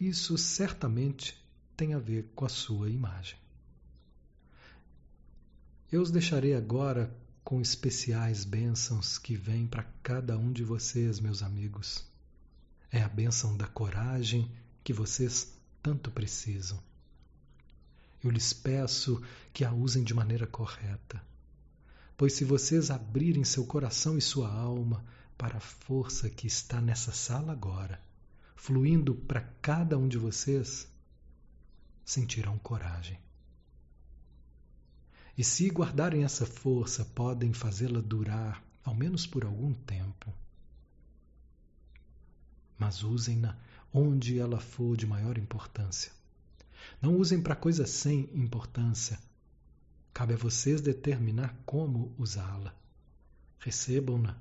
isso 0.00 0.38
certamente 0.38 1.36
tem 1.76 1.92
a 1.92 1.98
ver 1.98 2.30
com 2.34 2.44
a 2.44 2.48
sua 2.48 2.88
imagem. 2.88 3.36
Eu 5.92 6.00
os 6.02 6.10
deixarei 6.10 6.54
agora 6.54 7.14
com 7.44 7.60
especiais 7.60 8.42
bênçãos 8.42 9.18
que 9.18 9.36
vêm 9.36 9.66
para 9.66 9.84
cada 10.02 10.38
um 10.38 10.50
de 10.50 10.64
vocês, 10.64 11.20
meus 11.20 11.42
amigos. 11.42 12.02
É 12.90 13.02
a 13.02 13.08
bênção 13.08 13.54
da 13.54 13.66
coragem 13.66 14.50
que 14.82 14.94
vocês 14.94 15.52
tanto 15.82 16.10
precisam. 16.10 16.82
Eu 18.22 18.30
lhes 18.30 18.54
peço 18.54 19.22
que 19.52 19.62
a 19.62 19.72
usem 19.72 20.02
de 20.02 20.14
maneira 20.14 20.46
correta. 20.46 21.22
Pois 22.16 22.32
se 22.32 22.44
vocês 22.44 22.90
abrirem 22.90 23.44
seu 23.44 23.66
coração 23.66 24.16
e 24.16 24.22
sua 24.22 24.50
alma 24.50 25.04
para 25.36 25.58
a 25.58 25.60
força 25.60 26.30
que 26.30 26.46
está 26.46 26.80
nessa 26.80 27.12
sala 27.12 27.52
agora, 27.52 28.00
fluindo 28.56 29.14
para 29.14 29.42
cada 29.60 29.98
um 29.98 30.08
de 30.08 30.16
vocês, 30.16 30.88
sentirão 32.04 32.56
coragem. 32.58 33.18
E 35.36 35.42
se 35.42 35.68
guardarem 35.68 36.22
essa 36.22 36.46
força, 36.46 37.04
podem 37.04 37.52
fazê-la 37.52 38.00
durar, 38.00 38.62
ao 38.84 38.94
menos 38.94 39.26
por 39.26 39.44
algum 39.44 39.74
tempo. 39.74 40.32
Mas 42.78 43.02
usem-na 43.02 43.56
onde 43.92 44.38
ela 44.38 44.60
for 44.60 44.96
de 44.96 45.06
maior 45.06 45.36
importância. 45.38 46.12
Não 47.00 47.16
usem 47.16 47.40
para 47.40 47.56
coisas 47.56 47.90
sem 47.90 48.28
importância. 48.32 49.18
Cabe 50.12 50.34
a 50.34 50.36
vocês 50.36 50.80
determinar 50.80 51.56
como 51.66 52.14
usá-la. 52.18 52.74
Recebam-na 53.58 54.36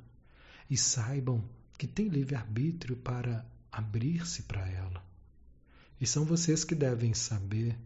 e 0.69 0.77
saibam 0.77 1.43
que 1.77 1.87
têm 1.87 2.07
livre-arbítrio 2.07 2.95
para 2.97 3.45
abrir-se 3.71 4.43
para 4.43 4.67
ela. 4.69 5.03
E 5.99 6.05
são 6.05 6.25
vocês 6.25 6.63
que 6.63 6.75
devem 6.75 7.13
saber 7.13 7.77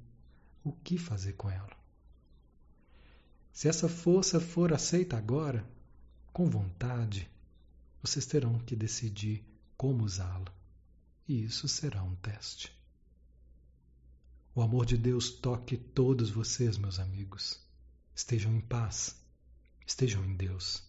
o 0.63 0.71
que 0.71 0.97
fazer 0.97 1.33
com 1.33 1.49
ela. 1.49 1.76
Se 3.57 3.67
essa 3.67 3.89
força 3.89 4.39
for 4.39 4.71
aceita 4.71 5.17
agora, 5.17 5.67
com 6.31 6.47
vontade, 6.47 7.27
vocês 8.03 8.23
terão 8.23 8.59
que 8.59 8.75
decidir 8.75 9.43
como 9.75 10.03
usá-la. 10.03 10.53
E 11.27 11.43
isso 11.45 11.67
será 11.67 12.03
um 12.03 12.13
teste. 12.17 12.71
O 14.53 14.61
amor 14.61 14.85
de 14.85 14.95
Deus 14.95 15.31
toque 15.31 15.75
todos 15.75 16.29
vocês, 16.29 16.77
meus 16.77 16.99
amigos. 16.99 17.59
Estejam 18.13 18.55
em 18.55 18.61
paz. 18.61 19.19
Estejam 19.87 20.23
em 20.23 20.35
Deus. 20.35 20.86